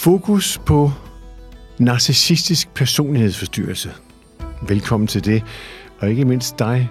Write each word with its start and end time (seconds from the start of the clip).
Fokus 0.00 0.58
på 0.66 0.90
narcissistisk 1.78 2.74
personlighedsforstyrrelse. 2.74 3.92
Velkommen 4.68 5.06
til 5.06 5.24
det. 5.24 5.42
Og 5.98 6.10
ikke 6.10 6.24
mindst 6.24 6.58
dig, 6.58 6.90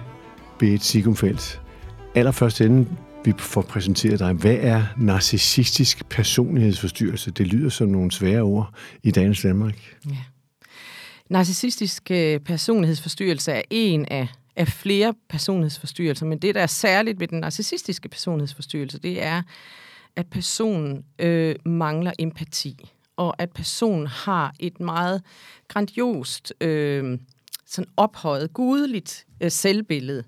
Berit 0.58 0.84
Sigumfeldt. 0.84 1.60
Allerførst 2.14 2.60
inden 2.60 2.98
vi 3.24 3.32
får 3.38 3.62
præsenteret 3.62 4.18
dig, 4.18 4.32
hvad 4.32 4.56
er 4.60 4.84
narcissistisk 4.96 6.08
personlighedsforstyrrelse? 6.08 7.30
Det 7.30 7.46
lyder 7.46 7.68
som 7.68 7.88
nogle 7.88 8.12
svære 8.12 8.40
ord 8.42 8.74
i 9.02 9.10
dagens 9.10 9.42
Danmark. 9.42 9.96
Ja. 10.06 10.16
Narcissistisk 11.30 12.10
øh, 12.10 12.40
personlighedsforstyrrelse 12.40 13.52
er 13.52 13.62
en 13.70 14.06
af, 14.10 14.28
af 14.56 14.68
flere 14.68 15.14
personlighedsforstyrrelser, 15.28 16.26
men 16.26 16.38
det, 16.38 16.54
der 16.54 16.60
er 16.60 16.66
særligt 16.66 17.20
ved 17.20 17.28
den 17.28 17.40
narcissistiske 17.40 18.08
personlighedsforstyrrelse, 18.08 18.98
det 18.98 19.22
er, 19.22 19.42
at 20.16 20.26
personen 20.26 21.04
øh, 21.18 21.54
mangler 21.64 22.12
empati, 22.18 22.90
og 23.20 23.34
at 23.38 23.50
personen 23.50 24.06
har 24.06 24.54
et 24.58 24.80
meget 24.80 25.22
grandiost, 25.68 26.52
øh, 26.60 27.18
sådan 27.66 27.90
ophøjet, 27.96 28.52
gudeligt 28.52 29.26
øh, 29.40 29.50
selvbillede. 29.50 30.24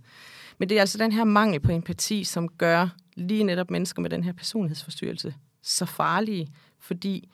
Men 0.58 0.68
det 0.68 0.76
er 0.76 0.80
altså 0.80 0.98
den 0.98 1.12
her 1.12 1.24
mangel 1.24 1.60
på 1.60 1.72
empati, 1.72 2.24
som 2.24 2.48
gør 2.48 2.88
lige 3.14 3.44
netop 3.44 3.70
mennesker 3.70 4.02
med 4.02 4.10
den 4.10 4.24
her 4.24 4.32
personlighedsforstyrrelse 4.32 5.34
så 5.62 5.86
farlige, 5.86 6.48
fordi 6.78 7.28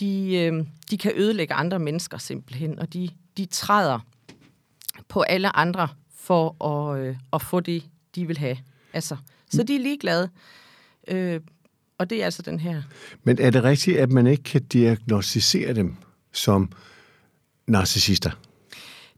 de, 0.00 0.34
øh, 0.34 0.66
de 0.90 0.98
kan 0.98 1.12
ødelægge 1.16 1.54
andre 1.54 1.78
mennesker 1.78 2.18
simpelthen, 2.18 2.78
og 2.78 2.92
de, 2.92 3.08
de 3.36 3.46
træder 3.46 3.98
på 5.08 5.20
alle 5.20 5.56
andre 5.56 5.88
for 6.14 6.64
at, 6.64 6.98
øh, 6.98 7.16
at 7.32 7.42
få 7.42 7.60
det, 7.60 7.84
de 8.14 8.26
vil 8.26 8.38
have. 8.38 8.58
Altså, 8.92 9.16
så 9.50 9.62
de 9.62 9.76
er 9.76 9.80
ligeglade. 9.80 10.30
Øh, 11.08 11.40
og 11.98 12.10
det 12.10 12.20
er 12.20 12.24
altså 12.24 12.42
den 12.42 12.60
her. 12.60 12.82
Men 13.22 13.38
er 13.40 13.50
det 13.50 13.64
rigtigt, 13.64 13.98
at 13.98 14.12
man 14.12 14.26
ikke 14.26 14.42
kan 14.42 14.62
diagnostisere 14.62 15.72
dem 15.74 15.96
som 16.32 16.72
narcissister? 17.66 18.30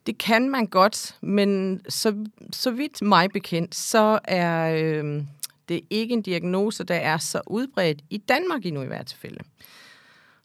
Det 0.06 0.18
kan 0.18 0.50
man 0.50 0.66
godt, 0.66 1.16
men 1.20 1.80
så, 1.88 2.26
så 2.52 2.70
vidt 2.70 3.02
mig 3.02 3.30
bekendt, 3.30 3.74
så 3.74 4.18
er 4.24 4.76
øh, 4.82 5.22
det 5.68 5.80
ikke 5.90 6.12
en 6.12 6.22
diagnose, 6.22 6.84
der 6.84 6.94
er 6.94 7.18
så 7.18 7.40
udbredt 7.46 8.02
i 8.10 8.18
Danmark 8.18 8.66
endnu 8.66 8.82
i 8.82 8.86
hvert 8.86 9.06
tilfælde. 9.06 9.38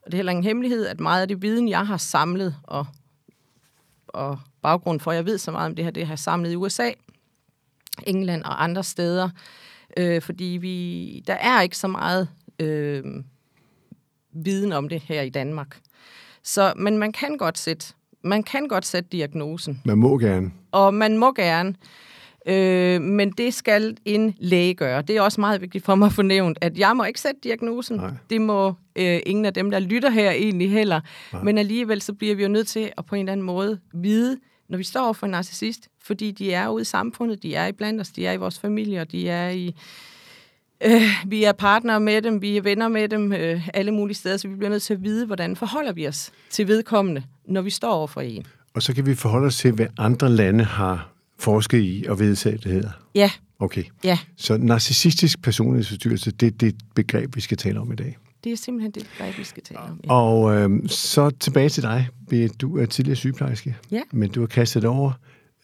Og 0.01 0.05
det 0.05 0.13
er 0.13 0.17
heller 0.17 0.31
ingen 0.31 0.43
hemmelighed, 0.43 0.85
at 0.85 0.99
meget 0.99 1.21
af 1.21 1.27
det 1.27 1.41
viden, 1.41 1.69
jeg 1.69 1.87
har 1.87 1.97
samlet, 1.97 2.55
og, 2.63 2.87
og 4.07 4.39
baggrund 4.61 4.99
for, 4.99 5.11
at 5.11 5.17
jeg 5.17 5.25
ved 5.25 5.37
så 5.37 5.51
meget 5.51 5.65
om 5.65 5.75
det 5.75 5.85
her, 5.85 5.91
det 5.91 6.05
har 6.05 6.11
jeg 6.11 6.19
samlet 6.19 6.51
i 6.51 6.55
USA, 6.55 6.91
England 8.07 8.43
og 8.43 8.63
andre 8.63 8.83
steder, 8.83 9.25
øh, 9.25 9.31
fordi 10.21 10.57
vi, 10.61 11.23
der 11.27 11.33
er 11.33 11.61
ikke 11.61 11.77
så 11.77 11.87
meget 11.87 12.27
øh, 12.59 13.03
viden 14.33 14.71
om 14.71 14.89
det 14.89 15.01
her 15.01 15.21
i 15.21 15.29
Danmark. 15.29 15.79
Så, 16.43 16.73
men 16.75 16.97
man 16.97 17.11
kan 17.11 17.37
godt 17.37 17.57
sætte, 17.57 17.85
man 18.23 18.43
kan 18.43 18.67
godt 18.67 18.85
sætte 18.85 19.09
diagnosen. 19.11 19.81
Man 19.85 19.97
må 19.97 20.17
gerne. 20.17 20.51
Og 20.71 20.93
man 20.93 21.17
må 21.17 21.33
gerne. 21.33 21.75
Øh, 22.45 23.01
men 23.01 23.31
det 23.31 23.53
skal 23.53 23.97
en 24.05 24.35
læge 24.37 24.73
gøre. 24.73 25.01
Det 25.01 25.17
er 25.17 25.21
også 25.21 25.41
meget 25.41 25.61
vigtigt 25.61 25.85
for 25.85 25.95
mig 25.95 26.05
at 26.05 26.13
få 26.13 26.21
nævnt, 26.21 26.57
at 26.61 26.77
jeg 26.77 26.95
må 26.95 27.03
ikke 27.03 27.21
sætte 27.21 27.39
diagnosen. 27.43 27.97
Nej. 27.97 28.11
Det 28.29 28.41
må 28.41 28.73
øh, 28.95 29.19
ingen 29.25 29.45
af 29.45 29.53
dem, 29.53 29.71
der 29.71 29.79
lytter 29.79 30.09
her 30.09 30.31
egentlig 30.31 30.71
heller. 30.71 31.01
Nej. 31.33 31.43
Men 31.43 31.57
alligevel 31.57 32.01
så 32.01 32.13
bliver 32.13 32.35
vi 32.35 32.43
jo 32.43 32.49
nødt 32.49 32.67
til 32.67 32.91
at 32.97 33.05
på 33.05 33.15
en 33.15 33.19
eller 33.19 33.31
anden 33.31 33.45
måde 33.45 33.79
vide, 33.93 34.37
når 34.69 34.77
vi 34.77 34.83
står 34.83 35.13
for 35.13 35.25
en 35.25 35.31
narcissist, 35.31 35.87
fordi 36.03 36.31
de 36.31 36.53
er 36.53 36.67
ude 36.67 36.81
i 36.81 36.85
samfundet, 36.85 37.43
de 37.43 37.55
er 37.55 37.67
i 37.67 37.71
blandt 37.71 38.01
os, 38.01 38.09
de 38.09 38.25
er 38.25 38.33
i 38.33 38.37
vores 38.37 38.59
familier, 38.59 39.03
de 39.03 39.29
er 39.29 39.49
i... 39.49 39.75
Øh, 40.85 41.01
vi 41.27 41.43
er 41.43 41.51
partnere 41.51 41.99
med 41.99 42.21
dem, 42.21 42.41
vi 42.41 42.57
er 42.57 42.61
venner 42.61 42.87
med 42.87 43.09
dem, 43.09 43.33
øh, 43.33 43.67
alle 43.73 43.91
mulige 43.91 44.15
steder, 44.15 44.37
så 44.37 44.47
vi 44.47 44.55
bliver 44.55 44.69
nødt 44.69 44.83
til 44.83 44.93
at 44.93 45.03
vide, 45.03 45.25
hvordan 45.25 45.55
forholder 45.55 45.91
vi 45.91 46.07
os 46.07 46.31
til 46.49 46.67
vedkommende, 46.67 47.23
når 47.47 47.61
vi 47.61 47.69
står 47.69 47.91
over 47.91 48.07
for 48.07 48.21
en. 48.21 48.47
Og 48.73 48.83
så 48.83 48.93
kan 48.93 49.05
vi 49.05 49.15
forholde 49.15 49.47
os 49.47 49.57
til, 49.57 49.71
hvad 49.71 49.87
andre 49.97 50.29
lande 50.29 50.63
har 50.63 51.11
forsket 51.39 51.81
i 51.81 52.05
og 52.09 52.19
vedtaget, 52.19 52.63
det 52.63 52.71
hedder? 52.71 52.91
Ja. 53.15 53.31
Okay. 53.59 53.83
Ja. 54.03 54.19
Så 54.37 54.57
narcissistisk 54.57 55.41
personlighedsforstyrrelse, 55.41 56.31
det 56.31 56.47
er 56.47 56.51
det 56.51 56.75
begreb, 56.95 57.35
vi 57.35 57.41
skal 57.41 57.57
tale 57.57 57.79
om 57.79 57.91
i 57.91 57.95
dag. 57.95 58.17
Det 58.43 58.51
er 58.51 58.57
simpelthen 58.57 58.91
det 58.91 59.09
begreb, 59.11 59.37
vi 59.37 59.43
skal 59.43 59.63
tale 59.63 59.79
om. 59.79 59.99
Ja. 60.03 60.13
Og 60.13 60.55
øh, 60.55 60.89
så 60.89 61.29
tilbage 61.29 61.69
til 61.69 61.83
dig. 61.83 62.07
Du 62.61 62.77
er 62.77 62.85
tidligere 62.85 63.15
sygeplejerske, 63.15 63.75
ja. 63.91 64.01
men 64.11 64.31
du 64.31 64.39
har 64.39 64.47
kastet 64.47 64.85
over 64.85 65.11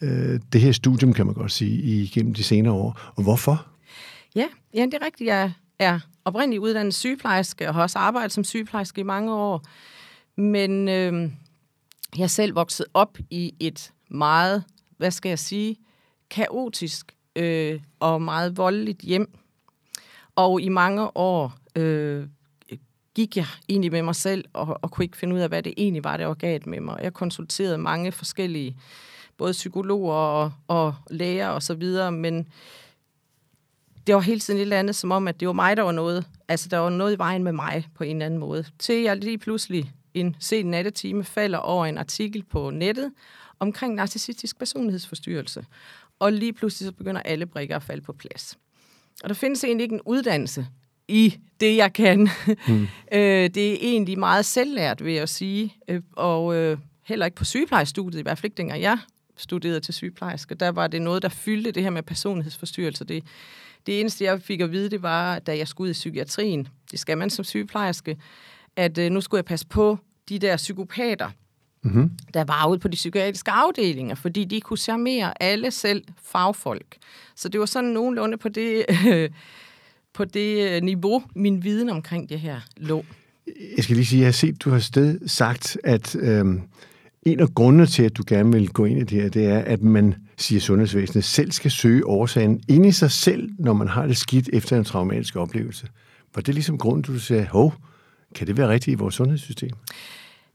øh, 0.01 0.39
det 0.53 0.61
her 0.61 0.71
studium, 0.71 1.13
kan 1.13 1.25
man 1.25 1.35
godt 1.35 1.51
sige, 1.51 1.81
igennem 1.81 2.33
de 2.33 2.43
senere 2.43 2.73
år. 2.73 2.99
Og 3.15 3.23
hvorfor? 3.23 3.67
Ja, 4.35 4.47
ja 4.73 4.85
det 4.85 4.93
er 4.93 5.05
rigtigt. 5.05 5.27
Jeg 5.27 5.51
er 5.79 5.99
oprindeligt 6.25 6.61
uddannet 6.61 6.93
sygeplejerske 6.93 7.67
og 7.67 7.73
har 7.73 7.81
også 7.81 7.99
arbejdet 7.99 8.31
som 8.31 8.43
sygeplejerske 8.43 9.01
i 9.01 9.03
mange 9.03 9.33
år. 9.33 9.65
Men 10.37 10.89
øh, 10.89 11.31
jeg 12.17 12.23
er 12.23 12.27
selv 12.27 12.55
vokset 12.55 12.85
op 12.93 13.17
i 13.29 13.53
et 13.59 13.91
meget 14.09 14.63
hvad 14.97 15.11
skal 15.11 15.29
jeg 15.29 15.39
sige, 15.39 15.77
kaotisk 16.29 17.15
øh, 17.35 17.79
og 17.99 18.21
meget 18.21 18.57
voldeligt 18.57 19.01
hjem. 19.01 19.37
Og 20.35 20.61
i 20.61 20.69
mange 20.69 21.17
år 21.17 21.57
øh, 21.75 22.27
gik 23.15 23.37
jeg 23.37 23.45
egentlig 23.69 23.91
med 23.91 24.01
mig 24.01 24.15
selv 24.15 24.45
og, 24.53 24.79
og 24.81 24.91
kunne 24.91 25.05
ikke 25.05 25.17
finde 25.17 25.35
ud 25.35 25.39
af, 25.39 25.49
hvad 25.49 25.63
det 25.63 25.73
egentlig 25.77 26.03
var, 26.03 26.17
der 26.17 26.25
var 26.25 26.33
galt 26.33 26.67
med 26.67 26.81
mig. 26.81 26.99
Jeg 27.01 27.13
konsulterede 27.13 27.77
mange 27.77 28.11
forskellige, 28.11 28.77
både 29.37 29.51
psykologer 29.51 30.13
og, 30.13 30.51
og 30.67 30.95
læger 31.09 31.47
og 31.47 31.63
så 31.63 31.73
videre, 31.73 32.11
men 32.11 32.47
det 34.07 34.15
var 34.15 34.21
hele 34.21 34.39
tiden 34.39 34.57
et 34.57 34.61
eller 34.61 34.79
andet, 34.79 34.95
som 34.95 35.11
om, 35.11 35.27
at 35.27 35.39
det 35.39 35.47
var 35.47 35.53
mig, 35.53 35.77
der 35.77 35.83
var 35.83 35.91
noget. 35.91 36.25
Altså, 36.47 36.69
der 36.69 36.77
var 36.77 36.89
noget 36.89 37.15
i 37.15 37.17
vejen 37.17 37.43
med 37.43 37.51
mig 37.51 37.87
på 37.95 38.03
en 38.03 38.15
eller 38.15 38.25
anden 38.25 38.39
måde. 38.39 38.65
Til 38.79 39.01
jeg 39.01 39.17
lige 39.17 39.37
pludselig 39.37 39.91
en 40.13 40.35
sen 40.39 40.65
nattetime 40.65 41.23
falder 41.23 41.57
over 41.57 41.85
en 41.85 41.97
artikel 41.97 42.43
på 42.43 42.69
nettet, 42.69 43.11
omkring 43.59 43.95
narcissistisk 43.95 44.59
personlighedsforstyrrelse. 44.59 45.65
Og 46.19 46.33
lige 46.33 46.53
pludselig 46.53 46.85
så 46.85 46.91
begynder 46.91 47.21
alle 47.21 47.45
brikker 47.45 47.75
at 47.75 47.83
falde 47.83 48.01
på 48.01 48.13
plads. 48.13 48.57
Og 49.23 49.29
der 49.29 49.35
findes 49.35 49.63
egentlig 49.63 49.83
ikke 49.83 49.95
en 49.95 50.01
uddannelse 50.05 50.67
i 51.07 51.37
det, 51.59 51.75
jeg 51.77 51.93
kan. 51.93 52.29
Mm. 52.67 52.87
øh, 53.17 53.49
det 53.49 53.71
er 53.71 53.77
egentlig 53.81 54.19
meget 54.19 54.45
selvlært, 54.45 55.05
vil 55.05 55.13
jeg 55.13 55.29
sige. 55.29 55.75
Øh, 55.87 56.01
og 56.15 56.55
øh, 56.55 56.77
heller 57.03 57.25
ikke 57.25 57.37
på 57.37 57.45
sygeplejestudiet, 57.45 58.19
i 58.19 58.23
hvert 58.23 58.37
fald 58.37 58.45
ikke 58.45 58.57
dengang 58.57 58.81
jeg 58.81 58.97
studerede 59.37 59.79
til 59.79 59.93
sygeplejerske. 59.93 60.55
Der 60.55 60.69
var 60.69 60.87
det 60.87 61.01
noget, 61.01 61.21
der 61.21 61.29
fyldte 61.29 61.71
det 61.71 61.83
her 61.83 61.89
med 61.89 62.03
personlighedsforstyrrelse. 62.03 63.05
Det, 63.05 63.23
det 63.85 63.99
eneste, 63.99 64.23
jeg 64.23 64.41
fik 64.41 64.61
at 64.61 64.71
vide, 64.71 64.89
det 64.89 65.01
var, 65.01 65.39
da 65.39 65.57
jeg 65.57 65.67
skulle 65.67 65.85
ud 65.85 65.91
i 65.91 65.93
psykiatrien, 65.93 66.67
det 66.91 66.99
skal 66.99 67.17
man 67.17 67.29
som 67.29 67.45
sygeplejerske, 67.45 68.17
at 68.75 68.97
øh, 68.97 69.11
nu 69.11 69.21
skulle 69.21 69.39
jeg 69.39 69.45
passe 69.45 69.67
på 69.67 69.97
de 70.29 70.39
der 70.39 70.57
psykopater, 70.57 71.29
mm-hmm. 71.81 72.11
der 72.33 72.43
var 72.43 72.67
ude 72.67 72.79
på 72.79 72.87
de 72.87 72.95
psykiatriske 72.95 73.51
afdelinger, 73.51 74.15
fordi 74.15 74.43
de 74.43 74.61
kunne 74.61 74.77
charmere 74.77 75.43
alle 75.43 75.71
selv 75.71 76.03
fagfolk. 76.23 76.97
Så 77.35 77.49
det 77.49 77.59
var 77.59 77.65
sådan 77.65 77.89
nogenlunde 77.89 78.37
på 78.37 78.49
det, 78.49 78.85
øh, 79.07 79.29
på 80.15 80.25
det 80.25 80.71
øh, 80.71 80.83
niveau, 80.83 81.23
min 81.35 81.63
viden 81.63 81.89
omkring 81.89 82.29
det 82.29 82.39
her 82.39 82.59
lå. 82.77 83.05
Jeg 83.77 83.83
skal 83.83 83.95
lige 83.95 84.05
sige, 84.05 84.19
at 84.19 84.21
jeg 84.21 84.27
har 84.27 84.31
set, 84.31 84.61
du 84.63 84.69
har 84.69 84.79
sted 84.79 85.27
sagt, 85.27 85.77
at 85.83 86.15
øhm, 86.15 86.61
en 87.23 87.39
af 87.39 87.47
grundene 87.55 87.85
til, 87.85 88.03
at 88.03 88.17
du 88.17 88.23
gerne 88.27 88.51
vil 88.51 88.69
gå 88.69 88.85
ind 88.85 88.99
i 88.99 89.03
det 89.03 89.21
her, 89.21 89.29
det 89.29 89.45
er, 89.45 89.59
at 89.59 89.81
man, 89.81 90.15
siger 90.37 90.61
sundhedsvæsenet, 90.61 91.23
selv 91.23 91.51
skal 91.51 91.71
søge 91.71 92.05
årsagen 92.05 92.61
ind 92.67 92.85
i 92.85 92.91
sig 92.91 93.11
selv, 93.11 93.49
når 93.59 93.73
man 93.73 93.87
har 93.87 94.07
det 94.07 94.17
skidt 94.17 94.49
efter 94.53 94.77
en 94.77 94.83
traumatisk 94.83 95.35
oplevelse. 95.35 95.87
Var 96.35 96.41
det 96.41 96.53
ligesom 96.53 96.77
grunden, 96.77 97.01
du 97.01 97.19
sagde, 97.19 97.47
hov, 97.47 97.73
kan 98.35 98.47
det 98.47 98.57
være 98.57 98.69
rigtigt 98.69 98.95
i 98.95 98.97
vores 98.97 99.15
sundhedssystem? 99.15 99.71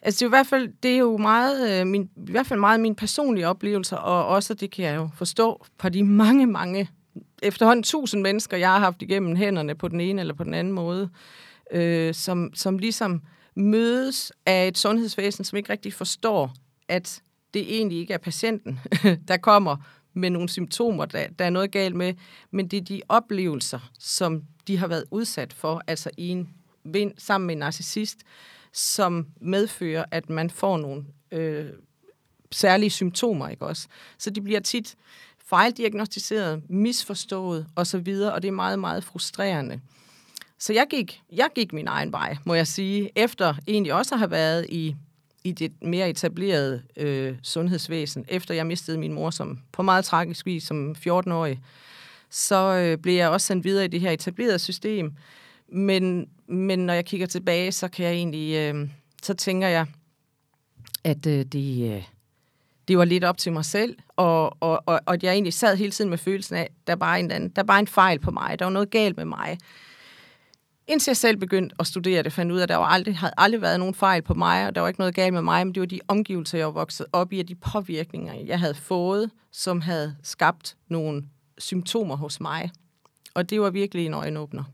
Altså 0.02 0.18
det 0.18 0.22
er, 0.22 0.28
i 0.28 0.36
hvert 0.36 0.46
fald, 0.46 0.68
det 0.82 0.90
er 0.90 0.98
jo 0.98 1.16
meget, 1.16 1.80
øh, 1.80 1.86
min, 1.86 2.02
i 2.02 2.30
hvert 2.30 2.46
fald 2.46 2.60
meget 2.60 2.80
min 2.80 2.94
personlige 2.94 3.48
oplevelse, 3.48 3.98
og 3.98 4.26
også 4.26 4.54
det 4.54 4.70
kan 4.70 4.84
jeg 4.84 4.96
jo 4.96 5.08
forstå 5.14 5.66
på 5.78 5.88
de 5.88 6.02
mange, 6.02 6.46
mange, 6.46 6.88
efterhånden 7.42 7.82
tusind 7.82 8.22
mennesker, 8.22 8.56
jeg 8.56 8.68
har 8.68 8.78
haft 8.78 9.02
igennem 9.02 9.36
hænderne 9.36 9.74
på 9.74 9.88
den 9.88 10.00
ene 10.00 10.20
eller 10.20 10.34
på 10.34 10.44
den 10.44 10.54
anden 10.54 10.72
måde, 10.72 11.10
øh, 11.72 12.14
som, 12.14 12.50
som 12.54 12.78
ligesom 12.78 13.22
mødes 13.54 14.32
af 14.46 14.68
et 14.68 14.78
sundhedsvæsen, 14.78 15.44
som 15.44 15.56
ikke 15.56 15.72
rigtig 15.72 15.92
forstår, 15.92 16.54
at 16.88 17.22
det 17.54 17.76
egentlig 17.76 17.98
ikke 17.98 18.14
er 18.14 18.18
patienten, 18.18 18.80
der 19.28 19.36
kommer 19.36 19.76
med 20.14 20.30
nogle 20.30 20.48
symptomer, 20.48 21.04
der, 21.04 21.26
der 21.38 21.44
er 21.44 21.50
noget 21.50 21.70
galt 21.70 21.96
med, 21.96 22.14
men 22.50 22.68
det 22.68 22.76
er 22.76 22.80
de 22.80 23.02
oplevelser, 23.08 23.90
som 23.98 24.42
de 24.66 24.76
har 24.76 24.86
været 24.86 25.04
udsat 25.10 25.52
for, 25.52 25.82
altså 25.86 26.10
i 26.16 26.28
en 26.28 26.48
vind, 26.84 27.12
sammen 27.18 27.46
med 27.46 27.54
en 27.54 27.58
narcissist, 27.58 28.18
som 28.72 29.26
medfører, 29.40 30.04
at 30.10 30.30
man 30.30 30.50
får 30.50 30.76
nogle 30.76 31.04
øh, 31.32 31.70
særlige 32.52 32.90
symptomer, 32.90 33.48
ikke 33.48 33.66
også? 33.66 33.88
Så 34.18 34.30
de 34.30 34.40
bliver 34.40 34.60
tit 34.60 34.96
fejldiagnostiseret, 35.50 36.62
misforstået 36.68 37.66
osv., 37.76 38.14
og 38.32 38.42
det 38.42 38.48
er 38.48 38.52
meget, 38.52 38.78
meget 38.78 39.04
frustrerende. 39.04 39.80
Så 40.58 40.72
jeg 40.72 40.86
gik, 40.90 41.22
jeg 41.32 41.48
gik 41.54 41.72
min 41.72 41.88
egen 41.88 42.12
vej, 42.12 42.36
må 42.44 42.54
jeg 42.54 42.66
sige, 42.66 43.10
efter 43.16 43.54
egentlig 43.68 43.94
også 43.94 44.14
at 44.14 44.18
have 44.18 44.30
været 44.30 44.66
i, 44.68 44.96
i 45.44 45.52
det 45.52 45.72
mere 45.82 46.10
etablerede 46.10 46.82
øh, 46.96 47.36
sundhedsvæsen, 47.42 48.24
efter 48.28 48.54
jeg 48.54 48.66
mistede 48.66 48.98
min 48.98 49.12
mor 49.12 49.30
som, 49.30 49.58
på 49.72 49.82
meget 49.82 50.04
tragisk 50.04 50.46
vis 50.46 50.62
som 50.62 50.94
14-årig, 51.06 51.60
så 52.30 52.74
øh, 52.74 52.98
blev 52.98 53.14
jeg 53.14 53.28
også 53.28 53.46
sendt 53.46 53.64
videre 53.64 53.84
i 53.84 53.88
det 53.88 54.00
her 54.00 54.10
etablerede 54.10 54.58
system, 54.58 55.12
men, 55.68 56.28
men 56.46 56.78
når 56.78 56.94
jeg 56.94 57.04
kigger 57.04 57.26
tilbage, 57.26 57.72
så 57.72 57.88
kan 57.88 58.04
jeg 58.04 58.14
egentlig, 58.14 58.54
øh, 58.56 58.88
så 59.22 59.34
tænker 59.34 59.68
jeg, 59.68 59.86
at 61.04 61.26
øh, 61.26 61.44
det, 61.44 61.96
øh, 61.96 62.02
det 62.90 62.98
var 62.98 63.04
lidt 63.04 63.24
op 63.24 63.38
til 63.38 63.52
mig 63.52 63.64
selv, 63.64 63.96
og, 64.16 64.62
og, 64.62 64.82
og, 64.86 65.00
og 65.06 65.18
jeg 65.22 65.32
egentlig 65.32 65.52
sad 65.52 65.76
hele 65.76 65.90
tiden 65.90 66.10
med 66.10 66.18
følelsen 66.18 66.56
af, 66.56 66.70
der 66.86 66.92
var 66.92 66.96
bare 66.96 67.20
en, 67.20 67.30
anden, 67.30 67.48
der 67.48 67.62
var 67.62 67.66
bare 67.66 67.80
en 67.80 67.86
fejl 67.86 68.18
på 68.18 68.30
mig, 68.30 68.58
der 68.58 68.64
var 68.64 68.72
noget 68.72 68.90
galt 68.90 69.16
med 69.16 69.24
mig. 69.24 69.58
Indtil 70.88 71.10
jeg 71.10 71.16
selv 71.16 71.36
begyndte 71.36 71.76
at 71.78 71.86
studere 71.86 72.22
det, 72.22 72.32
fandt 72.32 72.52
ud 72.52 72.58
af, 72.58 72.62
at 72.62 72.68
der 72.68 72.76
var 72.76 72.84
aldrig, 72.84 73.16
havde 73.16 73.32
aldrig 73.36 73.62
været 73.62 73.78
nogen 73.78 73.94
fejl 73.94 74.22
på 74.22 74.34
mig, 74.34 74.66
og 74.66 74.74
der 74.74 74.80
var 74.80 74.88
ikke 74.88 75.00
noget 75.00 75.14
galt 75.14 75.34
med 75.34 75.42
mig, 75.42 75.66
men 75.66 75.74
det 75.74 75.80
var 75.80 75.86
de 75.86 76.00
omgivelser, 76.08 76.58
jeg 76.58 76.66
var 76.66 76.72
vokset 76.72 77.06
op 77.12 77.32
i, 77.32 77.40
og 77.40 77.48
de 77.48 77.54
påvirkninger, 77.54 78.34
jeg 78.46 78.58
havde 78.58 78.74
fået, 78.74 79.30
som 79.52 79.80
havde 79.80 80.16
skabt 80.22 80.76
nogle 80.88 81.22
symptomer 81.58 82.16
hos 82.16 82.40
mig. 82.40 82.70
Og 83.34 83.50
det 83.50 83.60
var 83.60 83.70
virkelig 83.70 84.06
en 84.06 84.14
øjenåbner. 84.14 84.64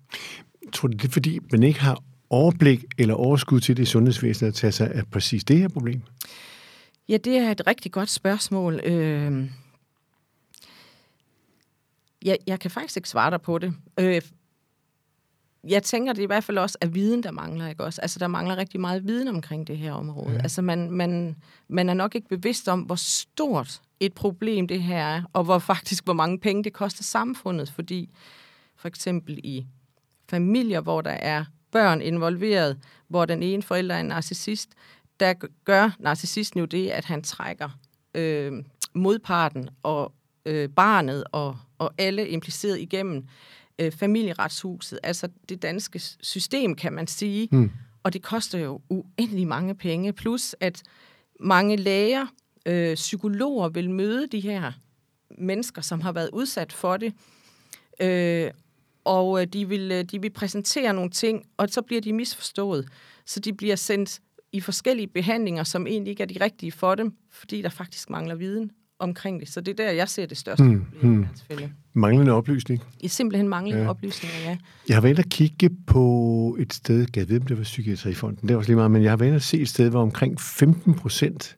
Tror 0.72 0.88
du, 0.88 0.96
det 0.96 1.08
er 1.08 1.12
fordi, 1.12 1.38
man 1.52 1.62
ikke 1.62 1.80
har 1.80 2.02
overblik 2.30 2.84
eller 2.98 3.14
overskud 3.14 3.60
til 3.60 3.76
det 3.76 3.82
i 3.82 3.86
sundhedsvæsenet 3.86 4.48
at 4.48 4.54
tage 4.54 4.72
sig 4.72 4.90
af 4.90 5.06
præcis 5.06 5.44
det 5.44 5.58
her 5.58 5.68
problem? 5.68 6.02
Ja, 7.08 7.16
det 7.16 7.36
er 7.36 7.50
et 7.50 7.66
rigtig 7.66 7.92
godt 7.92 8.10
spørgsmål. 8.10 8.80
Øh, 8.84 9.50
jeg, 12.24 12.38
jeg 12.46 12.60
kan 12.60 12.70
faktisk 12.70 12.96
ikke 12.96 13.08
svare 13.08 13.30
dig 13.30 13.42
på 13.42 13.58
det. 13.58 13.74
Øh, 14.00 14.22
jeg 15.68 15.82
tænker, 15.82 16.12
det 16.12 16.20
er 16.20 16.24
i 16.24 16.26
hvert 16.26 16.44
fald 16.44 16.58
også 16.58 16.78
at 16.80 16.94
viden, 16.94 17.22
der 17.22 17.30
mangler, 17.30 17.68
ikke 17.68 17.84
også? 17.84 18.00
Altså, 18.00 18.18
der 18.18 18.26
mangler 18.26 18.56
rigtig 18.56 18.80
meget 18.80 19.06
viden 19.06 19.28
omkring 19.28 19.66
det 19.66 19.78
her 19.78 19.92
område. 19.92 20.34
Ja. 20.34 20.42
Altså, 20.42 20.62
man, 20.62 20.90
man, 20.90 21.36
man 21.68 21.88
er 21.88 21.94
nok 21.94 22.14
ikke 22.14 22.28
bevidst 22.28 22.68
om, 22.68 22.80
hvor 22.80 22.94
stort 22.94 23.80
et 24.00 24.14
problem 24.14 24.68
det 24.68 24.82
her 24.82 25.04
er, 25.04 25.22
og 25.32 25.44
hvor 25.44 25.58
faktisk, 25.58 26.04
hvor 26.04 26.12
mange 26.12 26.38
penge 26.38 26.64
det 26.64 26.72
koster 26.72 27.02
samfundet, 27.04 27.70
fordi 27.70 28.10
for 28.76 28.88
eksempel 28.88 29.40
i 29.44 29.66
familier, 30.28 30.80
hvor 30.80 31.00
der 31.00 31.10
er 31.10 31.44
børn 31.72 32.00
involveret, 32.00 32.78
hvor 33.08 33.24
den 33.24 33.42
ene 33.42 33.62
forælder 33.62 33.94
er 33.94 34.00
en 34.00 34.06
narcissist, 34.06 34.70
der 35.20 35.34
gør 35.64 35.96
narcissisten 35.98 36.60
jo 36.60 36.66
det, 36.66 36.88
at 36.88 37.04
han 37.04 37.22
trækker 37.22 37.78
øh, 38.14 38.52
modparten 38.94 39.68
og 39.82 40.12
øh, 40.46 40.68
barnet 40.68 41.24
og, 41.32 41.58
og 41.78 41.94
alle 41.98 42.28
impliceret 42.28 42.80
igennem 42.80 43.26
øh, 43.78 43.92
familieretshuset, 43.92 44.98
altså 45.02 45.28
det 45.48 45.62
danske 45.62 45.98
system, 46.20 46.74
kan 46.74 46.92
man 46.92 47.06
sige. 47.06 47.48
Mm. 47.52 47.70
Og 48.02 48.12
det 48.12 48.22
koster 48.22 48.58
jo 48.58 48.80
uendelig 48.88 49.46
mange 49.46 49.74
penge, 49.74 50.12
plus 50.12 50.54
at 50.60 50.82
mange 51.40 51.76
læger, 51.76 52.26
øh, 52.66 52.94
psykologer 52.94 53.68
vil 53.68 53.90
møde 53.90 54.26
de 54.26 54.40
her 54.40 54.72
mennesker, 55.38 55.82
som 55.82 56.00
har 56.00 56.12
været 56.12 56.30
udsat 56.32 56.72
for 56.72 56.96
det, 56.96 57.12
øh, 58.00 58.50
og 59.04 59.40
øh, 59.40 59.46
de 59.46 59.68
vil, 59.68 59.92
øh, 59.92 60.04
de 60.04 60.20
vil 60.20 60.30
præsentere 60.30 60.94
nogle 60.94 61.10
ting, 61.10 61.46
og 61.56 61.68
så 61.68 61.82
bliver 61.82 62.00
de 62.00 62.12
misforstået. 62.12 62.88
Så 63.26 63.40
de 63.40 63.52
bliver 63.52 63.76
sendt 63.76 64.20
i 64.56 64.60
forskellige 64.60 65.06
behandlinger, 65.06 65.64
som 65.64 65.86
egentlig 65.86 66.10
ikke 66.10 66.22
er 66.22 66.26
de 66.26 66.36
rigtige 66.40 66.72
for 66.72 66.94
dem, 66.94 67.12
fordi 67.30 67.62
der 67.62 67.68
faktisk 67.68 68.10
mangler 68.10 68.34
viden 68.34 68.70
omkring 68.98 69.40
det. 69.40 69.48
Så 69.48 69.60
det 69.60 69.80
er 69.80 69.84
der, 69.84 69.92
jeg 69.92 70.08
ser 70.08 70.26
det 70.26 70.38
største 70.38 70.64
hmm, 70.64 70.84
problem. 70.84 71.12
Hmm. 71.12 71.68
Manglende 71.92 72.32
oplysning? 72.32 72.82
I 73.00 73.08
simpelthen 73.08 73.48
manglende 73.48 73.82
ja. 73.82 73.88
oplysninger, 73.88 74.38
ja. 74.50 74.56
Jeg 74.88 74.96
har 74.96 75.00
været 75.00 75.18
at 75.18 75.28
kigge 75.28 75.70
på 75.86 76.56
et 76.60 76.72
sted, 76.72 77.06
jeg 77.16 77.28
ved, 77.28 77.40
om 77.40 77.46
det 77.46 77.58
var 77.58 77.64
Psykiatrifonden, 77.64 78.48
det 78.48 78.54
var 78.54 78.58
også 78.58 78.68
lige 78.68 78.76
meget, 78.76 78.90
men 78.90 79.02
jeg 79.02 79.10
har 79.10 79.16
været 79.16 79.34
at 79.34 79.42
se 79.42 79.60
et 79.60 79.68
sted, 79.68 79.90
hvor 79.90 80.02
omkring 80.02 80.40
15 80.40 80.94
procent 80.94 81.56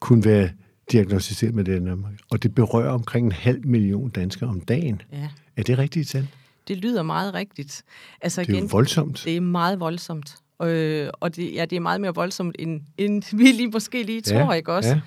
kunne 0.00 0.24
være 0.24 0.50
diagnostiseret 0.92 1.54
med 1.54 1.64
det 1.64 2.04
og 2.30 2.42
det 2.42 2.54
berører 2.54 2.90
omkring 2.90 3.26
en 3.26 3.32
halv 3.32 3.66
million 3.66 4.10
danskere 4.10 4.50
om 4.50 4.60
dagen. 4.60 5.02
Ja. 5.12 5.28
Er 5.56 5.62
det 5.62 5.78
rigtigt 5.78 6.08
tal? 6.08 6.28
Det 6.68 6.76
lyder 6.76 7.02
meget 7.02 7.34
rigtigt. 7.34 7.82
Altså, 8.20 8.40
det 8.40 8.50
er 8.50 8.54
igen, 8.54 8.72
voldsomt. 8.72 9.22
Det 9.24 9.36
er 9.36 9.40
meget 9.40 9.80
voldsomt. 9.80 10.36
Øh, 10.62 11.08
og 11.12 11.36
det, 11.36 11.54
ja, 11.54 11.64
det 11.64 11.76
er 11.76 11.80
meget 11.80 12.00
mere 12.00 12.14
voldsomt, 12.14 12.56
end, 12.58 12.80
end 12.98 13.22
vi 13.38 13.44
lige, 13.44 13.68
måske 13.68 14.02
lige 14.02 14.20
tror, 14.20 14.38
ja, 14.38 14.52
ikke 14.52 14.72
også? 14.72 14.88
Ja. 14.88 15.00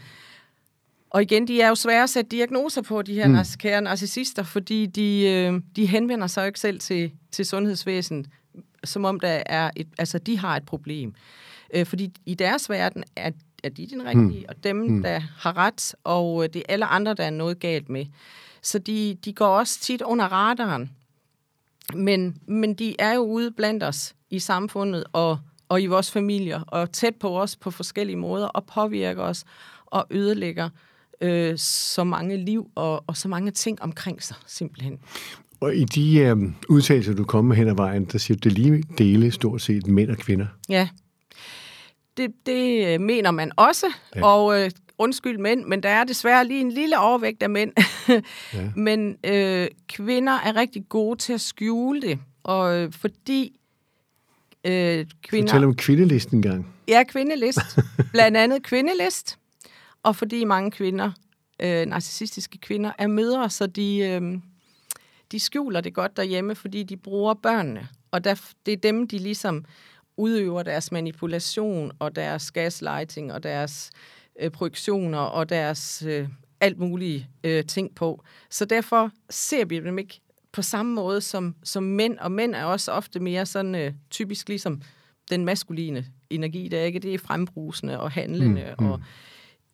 Og 1.10 1.22
igen, 1.22 1.48
de 1.48 1.62
er 1.62 1.68
jo 1.68 1.76
svære 1.76 2.04
at 2.04 2.10
sætte 2.10 2.30
diagnoser 2.30 2.82
på, 2.82 3.02
de 3.02 3.14
her 3.14 3.28
mm. 3.28 3.38
kære 3.60 3.82
narcissister, 3.82 4.44
fordi 4.44 4.86
de, 4.86 5.30
øh, 5.30 5.62
de 5.76 5.86
henvender 5.86 6.28
sig 6.28 6.42
jo 6.42 6.46
ikke 6.46 6.60
selv 6.60 6.80
til, 6.80 7.12
til 7.32 7.46
sundhedsvæsenet, 7.46 8.28
som 8.84 9.06
om 9.06 9.20
der 9.20 9.44
er 9.46 9.70
et, 9.76 9.88
altså, 9.98 10.18
de 10.18 10.38
har 10.38 10.56
et 10.56 10.66
problem. 10.66 11.14
Øh, 11.74 11.86
fordi 11.86 12.14
i 12.26 12.34
deres 12.34 12.70
verden 12.70 13.04
er, 13.16 13.32
er 13.64 13.70
de 13.70 13.88
den 13.88 14.06
rigtige, 14.06 14.40
mm. 14.40 14.46
og 14.50 14.64
dem, 14.64 14.76
mm. 14.76 15.04
der 15.04 15.20
har 15.38 15.58
ret, 15.58 15.96
og 16.04 16.54
det 16.54 16.60
er 16.60 16.74
alle 16.74 16.86
andre, 16.86 17.14
der 17.14 17.24
er 17.24 17.30
noget 17.30 17.60
galt 17.60 17.90
med. 17.90 18.06
Så 18.62 18.80
de, 18.80 19.18
de 19.26 19.34
går 19.34 19.48
også 19.48 19.80
tit 19.80 20.02
under 20.02 20.26
radaren. 20.26 20.92
Men, 21.94 22.38
men 22.48 22.74
de 22.74 22.96
er 23.00 23.14
jo 23.14 23.22
ude 23.22 23.52
blandt 23.52 23.84
os 23.84 24.16
i 24.30 24.40
samfundet 24.40 25.04
og, 25.14 25.40
og 25.70 25.82
i 25.82 25.86
vores 25.86 26.12
familier, 26.12 26.62
og 26.62 26.92
tæt 26.92 27.16
på 27.16 27.42
os 27.42 27.56
på 27.56 27.72
forskellige 27.72 28.16
måder, 28.16 28.48
og 28.48 28.66
påvirker 28.66 29.24
os 29.24 29.44
og 29.86 30.08
ødelægger 30.12 30.70
øh, 31.22 31.58
så 31.58 32.04
mange 32.04 32.38
liv 32.38 32.72
og, 32.76 33.04
og 33.08 33.18
så 33.18 33.28
mange 33.28 33.52
ting 33.52 33.82
omkring 33.82 34.24
sig, 34.24 34.36
simpelthen. 34.46 35.00
Og 35.60 35.76
i 35.76 35.84
de 35.84 36.20
øh, 36.20 36.38
udtalelser, 36.70 37.14
du 37.14 37.24
kommer 37.24 37.56
hen 37.56 37.68
ad 37.68 37.76
vejen, 37.76 38.06
der 38.06 38.18
siger 38.18 38.38
du, 38.38 38.50
det 38.50 38.58
lige 38.58 38.84
dele 38.98 39.32
stort 39.32 39.62
set 39.62 39.88
mænd 39.88 40.10
og 40.10 40.18
kvinder. 40.18 40.48
Ja, 40.70 40.90
det, 42.18 42.32
det 42.46 42.88
øh, 42.88 43.02
mener 43.02 43.32
man 43.32 43.52
også, 43.58 43.86
ja. 44.16 44.26
og 44.26 44.62
øh, 44.62 44.72
undskyld 45.00 45.38
mænd, 45.38 45.66
men 45.66 45.84
der 45.84 45.90
er 45.90 46.04
desværre 46.04 46.48
lige 46.48 46.62
en 46.62 46.72
lille 46.72 47.00
overvægt 47.00 47.44
af 47.44 47.50
mænd. 47.50 47.74
ja. 48.54 48.72
Men 48.76 49.18
øh, 49.24 49.68
kvinder 49.88 50.34
er 50.34 50.56
rigtig 50.56 50.84
gode 50.90 51.20
til 51.20 51.34
at 51.34 51.42
skjule 51.42 52.02
det, 52.02 52.20
og 52.44 52.78
øh, 52.78 52.92
fordi 52.92 53.60
øh, 54.66 55.06
kvinder... 55.24 55.54
Fortæl 55.54 55.64
om 55.64 55.76
kvindelisten 55.76 56.38
engang. 56.38 56.74
Ja, 56.88 57.04
kvindelist. 57.14 57.80
Blandt 58.12 58.38
andet 58.38 58.64
kvindelist, 58.64 59.38
og 60.04 60.16
fordi 60.16 60.44
mange 60.44 60.72
kvinder, 60.72 61.12
øh, 61.60 61.86
narcissistiske 61.86 62.58
kvinder, 62.58 62.92
er 62.98 63.08
mødre, 63.08 63.50
så 63.50 63.68
de, 63.68 63.98
øh, 64.00 64.40
de 65.32 65.40
skjuler 65.40 65.82
det 65.82 65.94
godt 65.94 66.18
derhjemme, 66.18 66.56
fordi 66.56 66.84
de 66.84 66.98
bruger 66.98 67.34
børnene. 67.34 67.88
Og 68.12 68.24
der, 68.24 68.42
det 68.66 68.72
er 68.72 68.78
dem, 68.78 69.08
de 69.08 69.18
ligesom 69.18 69.66
udøver 70.18 70.64
deres 70.64 70.92
manipulation 70.92 71.92
og 72.00 72.16
deres 72.16 72.52
gaslighting 72.52 73.34
og 73.34 73.44
deres 73.44 73.92
øh, 74.40 74.52
projektioner 74.52 75.20
og 75.20 75.50
deres 75.50 76.04
øh, 76.08 76.28
alt 76.60 76.80
mulige 76.80 77.30
øh, 77.44 77.66
ting 77.66 77.96
på. 77.96 78.24
Så 78.50 78.66
derfor 78.66 79.12
ser 79.30 79.66
vi 79.66 79.80
dem 79.80 80.00
ikke 80.00 80.22
på 80.52 80.62
samme 80.62 80.94
måde 80.94 81.22
som, 81.22 81.56
som 81.64 81.84
mænd, 81.84 82.18
og 82.18 82.32
mænd 82.32 82.56
er 82.56 82.64
også 82.64 82.92
ofte 82.92 83.20
mere 83.20 83.46
sådan 83.46 83.76
øh, 83.76 83.94
typisk 84.10 84.50
ligesom 84.50 84.82
den 85.30 85.46
maskuline 85.46 86.06
energi, 86.30 86.68
der 86.68 86.82
ikke 86.82 87.00
det 87.00 87.14
er 87.14 87.18
frembrusende 87.18 88.00
og 88.00 88.12
handlende, 88.12 88.76
mm, 88.80 88.86
mm. 88.86 88.92
og 88.92 89.02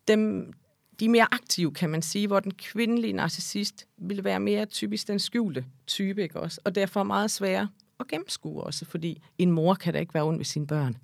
dem, 0.08 0.52
de 1.00 1.04
er 1.04 1.08
mere 1.08 1.34
aktive, 1.34 1.74
kan 1.74 1.90
man 1.90 2.02
sige, 2.02 2.26
hvor 2.26 2.40
den 2.40 2.54
kvindelige 2.54 3.12
narcissist 3.12 3.86
vil 3.98 4.24
være 4.24 4.40
mere 4.40 4.66
typisk 4.66 5.08
den 5.08 5.18
skjulte 5.18 5.64
type, 5.86 6.22
ikke 6.22 6.40
også? 6.40 6.60
Og 6.64 6.74
derfor 6.74 7.02
meget 7.02 7.30
sværere 7.30 7.68
at 8.00 8.08
gennemskue 8.08 8.62
også, 8.62 8.84
fordi 8.84 9.22
en 9.38 9.50
mor 9.50 9.74
kan 9.74 9.92
da 9.92 9.98
ikke 9.98 10.14
være 10.14 10.24
ond 10.24 10.36
ved 10.36 10.44
sine 10.44 10.66
børn. 10.66 10.96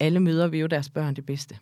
Alle 0.00 0.20
møder 0.20 0.48
vil 0.48 0.60
jo 0.60 0.66
deres 0.66 0.90
børn 0.90 1.16
det 1.16 1.26
bedste. 1.26 1.58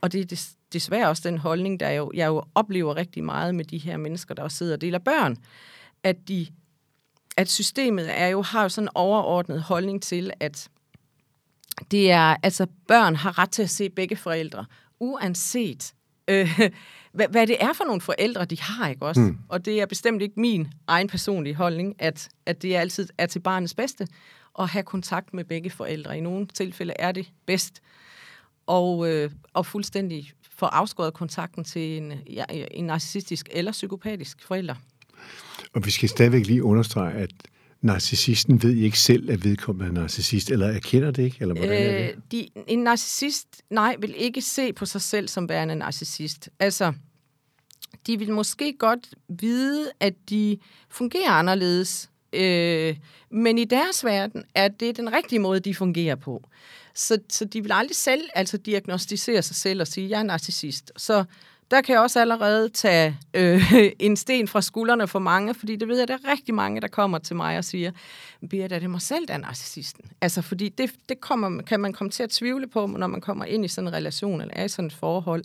Og 0.00 0.12
det 0.12 0.32
er 0.32 0.54
desværre 0.72 1.08
også 1.08 1.28
den 1.28 1.38
holdning, 1.38 1.80
der 1.80 1.90
jo, 1.90 2.10
jeg 2.14 2.26
jo 2.26 2.44
oplever 2.54 2.96
rigtig 2.96 3.24
meget 3.24 3.54
med 3.54 3.64
de 3.64 3.78
her 3.78 3.96
mennesker, 3.96 4.34
der 4.34 4.42
også 4.42 4.56
sidder 4.56 4.72
og 4.72 4.80
deler 4.80 4.98
børn, 4.98 5.36
at, 6.02 6.28
de, 6.28 6.46
at 7.36 7.50
systemet 7.50 8.18
er 8.18 8.26
jo, 8.26 8.42
har 8.42 8.62
jo 8.62 8.68
sådan 8.68 8.84
en 8.84 8.92
overordnet 8.94 9.62
holdning 9.62 10.02
til, 10.02 10.30
at 10.40 10.68
det 11.90 12.10
er, 12.10 12.36
altså 12.42 12.66
børn 12.88 13.16
har 13.16 13.38
ret 13.38 13.50
til 13.50 13.62
at 13.62 13.70
se 13.70 13.90
begge 13.90 14.16
forældre, 14.16 14.64
uanset 15.00 15.94
øh, 16.28 16.60
hvad, 17.12 17.28
hvad 17.28 17.46
det 17.46 17.56
er 17.60 17.72
for 17.72 17.84
nogle 17.84 18.00
forældre, 18.00 18.44
de 18.44 18.60
har, 18.60 18.88
ikke 18.88 19.06
også? 19.06 19.20
Mm. 19.20 19.38
Og 19.48 19.64
det 19.64 19.80
er 19.80 19.86
bestemt 19.86 20.22
ikke 20.22 20.40
min 20.40 20.68
egen 20.86 21.08
personlige 21.08 21.54
holdning, 21.54 21.94
at, 21.98 22.28
at 22.46 22.62
det 22.62 22.76
altid 22.76 23.08
er 23.18 23.26
til 23.26 23.40
barnets 23.40 23.74
bedste 23.74 24.06
at 24.58 24.68
have 24.68 24.82
kontakt 24.82 25.34
med 25.34 25.44
begge 25.44 25.70
forældre. 25.70 26.18
I 26.18 26.20
nogle 26.20 26.46
tilfælde 26.46 26.92
er 26.98 27.12
det 27.12 27.32
bedst. 27.46 27.82
Og, 28.68 29.08
øh, 29.08 29.30
og 29.54 29.66
fuldstændig 29.66 30.32
få 30.58 30.66
afskåret 30.66 31.14
kontakten 31.14 31.64
til 31.64 31.96
en, 31.96 32.12
ja, 32.30 32.44
en 32.70 32.84
narcissistisk 32.84 33.48
eller 33.52 33.72
psykopatisk 33.72 34.42
forælder. 34.42 34.74
Og 35.74 35.86
vi 35.86 35.90
skal 35.90 36.08
stadigvæk 36.08 36.46
lige 36.46 36.64
understrege, 36.64 37.12
at 37.12 37.30
narcissisten 37.80 38.62
ved 38.62 38.74
ikke 38.74 38.98
selv, 38.98 39.30
at 39.30 39.44
vedkommende 39.44 39.88
er 39.88 39.92
narcissist, 39.92 40.50
eller 40.50 40.66
erkender 40.66 41.10
det 41.10 41.22
ikke? 41.22 41.36
Eller 41.40 41.54
hvordan 41.54 41.82
øh, 41.82 41.92
er 41.92 42.06
det? 42.06 42.10
Øh, 42.10 42.16
de, 42.32 42.48
en 42.66 42.78
narcissist, 42.78 43.62
nej, 43.70 43.96
vil 43.98 44.14
ikke 44.16 44.40
se 44.40 44.72
på 44.72 44.86
sig 44.86 45.00
selv 45.00 45.28
som 45.28 45.48
værende 45.48 45.74
narcissist. 45.74 46.48
Altså, 46.58 46.92
de 48.06 48.18
vil 48.18 48.32
måske 48.32 48.76
godt 48.78 49.14
vide, 49.28 49.90
at 50.00 50.14
de 50.30 50.58
fungerer 50.88 51.30
anderledes, 51.30 52.10
øh, 52.32 52.96
men 53.30 53.58
i 53.58 53.64
deres 53.64 54.04
verden 54.04 54.44
er 54.54 54.68
det 54.68 54.96
den 54.96 55.12
rigtige 55.12 55.38
måde, 55.38 55.60
de 55.60 55.74
fungerer 55.74 56.14
på. 56.14 56.48
Så, 56.98 57.18
så 57.28 57.44
de 57.44 57.62
vil 57.62 57.72
aldrig 57.72 57.96
selv 57.96 58.22
altså 58.34 58.56
diagnostisere 58.56 59.42
sig 59.42 59.56
selv 59.56 59.80
og 59.80 59.86
sige, 59.86 60.10
jeg 60.10 60.18
er 60.18 60.22
narcissist. 60.22 60.92
Så 60.96 61.24
der 61.70 61.80
kan 61.80 61.92
jeg 61.92 62.02
også 62.02 62.20
allerede 62.20 62.68
tage 62.68 63.18
øh, 63.34 63.72
en 63.98 64.16
sten 64.16 64.48
fra 64.48 64.62
skuldrene 64.62 65.08
for 65.08 65.18
mange, 65.18 65.54
fordi 65.54 65.76
det 65.76 65.88
ved 65.88 65.98
jeg, 65.98 66.08
der 66.08 66.14
er 66.14 66.32
rigtig 66.32 66.54
mange, 66.54 66.80
der 66.80 66.88
kommer 66.88 67.18
til 67.18 67.36
mig 67.36 67.58
og 67.58 67.64
siger, 67.64 67.90
Birte, 68.50 68.74
er 68.74 68.78
det 68.78 68.90
mig 68.90 69.02
selv, 69.02 69.28
der 69.28 69.34
er 69.34 69.38
narcissisten? 69.38 70.04
Altså, 70.20 70.42
fordi 70.42 70.68
det, 70.68 70.90
det 71.08 71.20
kommer, 71.20 71.62
kan 71.62 71.80
man 71.80 71.92
komme 71.92 72.10
til 72.10 72.22
at 72.22 72.30
tvivle 72.30 72.66
på, 72.66 72.86
når 72.86 73.06
man 73.06 73.20
kommer 73.20 73.44
ind 73.44 73.64
i 73.64 73.68
sådan 73.68 73.88
en 73.88 73.94
relation 73.94 74.40
eller 74.40 74.54
er 74.54 74.64
i 74.64 74.68
sådan 74.68 74.86
et 74.86 74.92
forhold. 74.92 75.44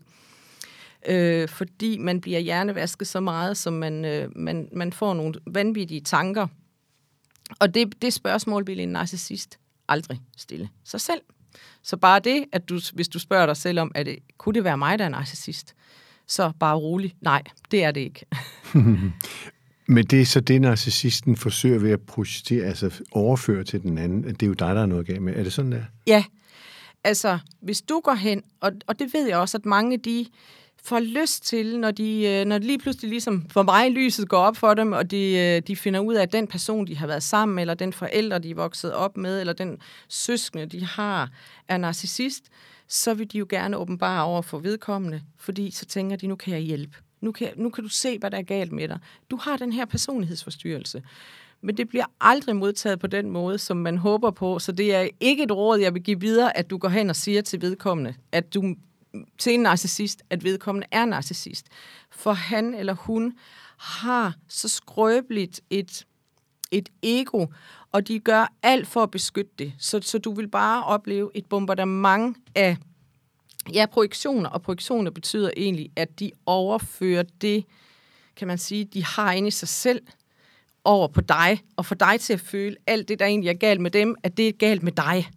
Øh, 1.07 1.49
fordi 1.49 1.97
man 1.97 2.21
bliver 2.21 2.39
hjernevasket 2.39 3.07
så 3.07 3.19
meget, 3.19 3.57
som 3.57 3.73
man, 3.73 4.05
øh, 4.05 4.37
man, 4.37 4.69
man 4.71 4.93
får 4.93 5.13
nogle 5.13 5.33
vanvittige 5.47 6.01
tanker. 6.01 6.47
Og 7.59 7.73
det, 7.73 8.01
det 8.01 8.13
spørgsmål 8.13 8.67
vil 8.67 8.79
en 8.79 8.89
narcissist 8.89 9.59
aldrig 9.87 10.21
stille 10.37 10.69
sig 10.83 11.01
selv. 11.01 11.21
Så 11.83 11.97
bare 11.97 12.19
det, 12.19 12.45
at 12.51 12.69
du, 12.69 12.79
hvis 12.93 13.07
du 13.07 13.19
spørger 13.19 13.45
dig 13.45 13.57
selv 13.57 13.79
om, 13.79 13.91
at 13.95 14.05
det, 14.05 14.19
kunne 14.37 14.53
det 14.53 14.63
være 14.63 14.77
mig, 14.77 14.99
der 14.99 15.05
er 15.05 15.09
narcissist, 15.09 15.75
så 16.27 16.51
bare 16.59 16.75
rolig. 16.75 17.15
Nej, 17.21 17.43
det 17.71 17.83
er 17.83 17.91
det 17.91 18.01
ikke. 18.01 18.25
Men 19.87 20.05
det 20.05 20.21
er 20.21 20.25
så 20.25 20.39
det, 20.39 20.61
narcissisten 20.61 21.35
forsøger 21.37 21.79
ved 21.79 21.91
at 21.91 22.01
projicere, 22.01 22.65
altså 22.65 22.91
overføre 23.11 23.63
til 23.63 23.81
den 23.81 23.97
anden, 23.97 24.25
at 24.25 24.39
det 24.39 24.43
er 24.43 24.47
jo 24.47 24.53
dig, 24.53 24.75
der 24.75 24.81
er 24.81 24.85
noget 24.85 25.05
galt 25.05 25.21
med. 25.21 25.35
Er 25.35 25.43
det 25.43 25.53
sådan, 25.53 25.71
der? 25.71 25.83
Ja. 26.07 26.23
Altså, 27.03 27.39
hvis 27.61 27.81
du 27.81 28.01
går 28.03 28.13
hen, 28.13 28.43
og, 28.61 28.71
og 28.87 28.99
det 28.99 29.13
ved 29.13 29.27
jeg 29.27 29.37
også, 29.37 29.57
at 29.57 29.65
mange 29.65 29.97
de 29.97 30.25
får 30.85 30.99
lyst 30.99 31.43
til, 31.45 31.79
når 31.79 31.91
de, 31.91 32.25
øh, 32.27 32.45
når 32.45 32.57
de 32.57 32.67
lige 32.67 32.79
pludselig 32.79 33.09
ligesom 33.09 33.45
for 33.49 33.63
mig 33.63 33.91
lyset 33.91 34.29
går 34.29 34.37
op 34.37 34.57
for 34.57 34.73
dem, 34.73 34.91
og 34.91 35.11
de, 35.11 35.37
øh, 35.37 35.61
de 35.67 35.75
finder 35.75 35.99
ud 35.99 36.13
af, 36.13 36.21
at 36.21 36.33
den 36.33 36.47
person, 36.47 36.87
de 36.87 36.97
har 36.97 37.07
været 37.07 37.23
sammen 37.23 37.55
med, 37.55 37.63
eller 37.63 37.73
den 37.73 37.93
forældre, 37.93 38.39
de 38.39 38.49
er 38.49 38.55
vokset 38.55 38.93
op 38.93 39.17
med, 39.17 39.39
eller 39.39 39.53
den 39.53 39.77
søskende, 40.07 40.65
de 40.65 40.85
har, 40.85 41.29
er 41.67 41.77
narcissist, 41.77 42.43
så 42.87 43.13
vil 43.13 43.31
de 43.31 43.37
jo 43.37 43.45
gerne 43.49 43.77
åbenbare 43.77 44.23
over 44.23 44.41
for 44.41 44.59
vedkommende, 44.59 45.21
fordi 45.37 45.71
så 45.71 45.85
tænker 45.85 46.15
de, 46.15 46.27
nu 46.27 46.35
kan 46.35 46.53
jeg 46.53 46.61
hjælpe. 46.61 46.97
Nu 47.21 47.31
kan, 47.31 47.49
nu 47.55 47.69
kan 47.69 47.83
du 47.83 47.89
se, 47.89 48.19
hvad 48.19 48.31
der 48.31 48.37
er 48.37 48.43
galt 48.43 48.71
med 48.71 48.87
dig. 48.87 48.99
Du 49.31 49.37
har 49.37 49.57
den 49.57 49.73
her 49.73 49.85
personlighedsforstyrrelse. 49.85 51.03
Men 51.61 51.77
det 51.77 51.89
bliver 51.89 52.05
aldrig 52.21 52.55
modtaget 52.55 52.99
på 52.99 53.07
den 53.07 53.29
måde, 53.29 53.57
som 53.57 53.77
man 53.77 53.97
håber 53.97 54.31
på. 54.31 54.59
Så 54.59 54.71
det 54.71 54.95
er 54.95 55.07
ikke 55.19 55.43
et 55.43 55.51
råd, 55.51 55.79
jeg 55.79 55.93
vil 55.93 56.03
give 56.03 56.19
videre, 56.19 56.57
at 56.57 56.69
du 56.69 56.77
går 56.77 56.89
hen 56.89 57.09
og 57.09 57.15
siger 57.15 57.41
til 57.41 57.61
vedkommende, 57.61 58.13
at 58.31 58.53
du 58.53 58.75
til 59.37 59.53
en 59.53 59.59
narcissist, 59.59 60.23
at 60.29 60.43
vedkommende 60.43 60.87
er 60.91 61.05
narcissist. 61.05 61.67
For 62.11 62.33
han 62.33 62.73
eller 62.73 62.93
hun 62.93 63.33
har 63.77 64.35
så 64.47 64.67
skrøbeligt 64.69 65.61
et, 65.69 66.05
et 66.71 66.89
ego, 67.03 67.45
og 67.91 68.07
de 68.07 68.19
gør 68.19 68.53
alt 68.63 68.87
for 68.87 69.03
at 69.03 69.11
beskytte 69.11 69.51
det. 69.59 69.73
Så, 69.79 70.01
så 70.01 70.17
du 70.17 70.33
vil 70.33 70.47
bare 70.47 70.83
opleve 70.83 71.31
et 71.33 71.45
bombardement 71.45 72.37
af 72.55 72.77
ja, 73.73 73.85
projektioner, 73.85 74.49
og 74.49 74.61
projektioner 74.61 75.11
betyder 75.11 75.49
egentlig, 75.57 75.89
at 75.95 76.19
de 76.19 76.31
overfører 76.45 77.23
det, 77.41 77.65
kan 78.35 78.47
man 78.47 78.57
sige, 78.57 78.85
de 78.85 79.05
har 79.05 79.31
inde 79.31 79.47
i 79.47 79.51
sig 79.51 79.67
selv, 79.67 80.01
over 80.85 81.07
på 81.07 81.21
dig, 81.21 81.61
og 81.75 81.85
får 81.85 81.95
dig 81.95 82.19
til 82.19 82.33
at 82.33 82.39
føle 82.39 82.75
alt 82.87 83.07
det, 83.07 83.19
der 83.19 83.25
egentlig 83.25 83.49
er 83.49 83.53
galt 83.53 83.81
med 83.81 83.91
dem, 83.91 84.15
at 84.23 84.37
det 84.37 84.47
er 84.47 84.51
galt 84.51 84.83
med 84.83 84.91
dig. 84.91 85.29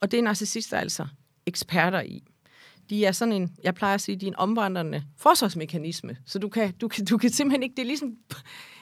Og 0.00 0.10
det 0.10 0.18
er 0.18 0.22
narcissister 0.22 0.78
altså 0.78 1.06
eksperter 1.46 2.00
i. 2.00 2.29
De 2.90 3.04
er 3.04 3.12
sådan 3.12 3.32
en, 3.32 3.50
jeg 3.62 3.74
plejer 3.74 3.94
at 3.94 4.00
sige, 4.00 4.16
de 4.16 4.26
er 4.26 4.30
en 4.30 4.38
omvandrende 4.38 5.02
forsvarsmekanisme. 5.16 6.16
Så 6.26 6.38
du 6.38 6.48
kan, 6.48 6.72
du 6.72 6.88
kan, 6.88 7.04
du 7.04 7.18
kan 7.18 7.30
simpelthen 7.30 7.62
ikke, 7.62 7.74
det 7.76 7.82
er 7.82 7.86
ligesom 7.86 8.12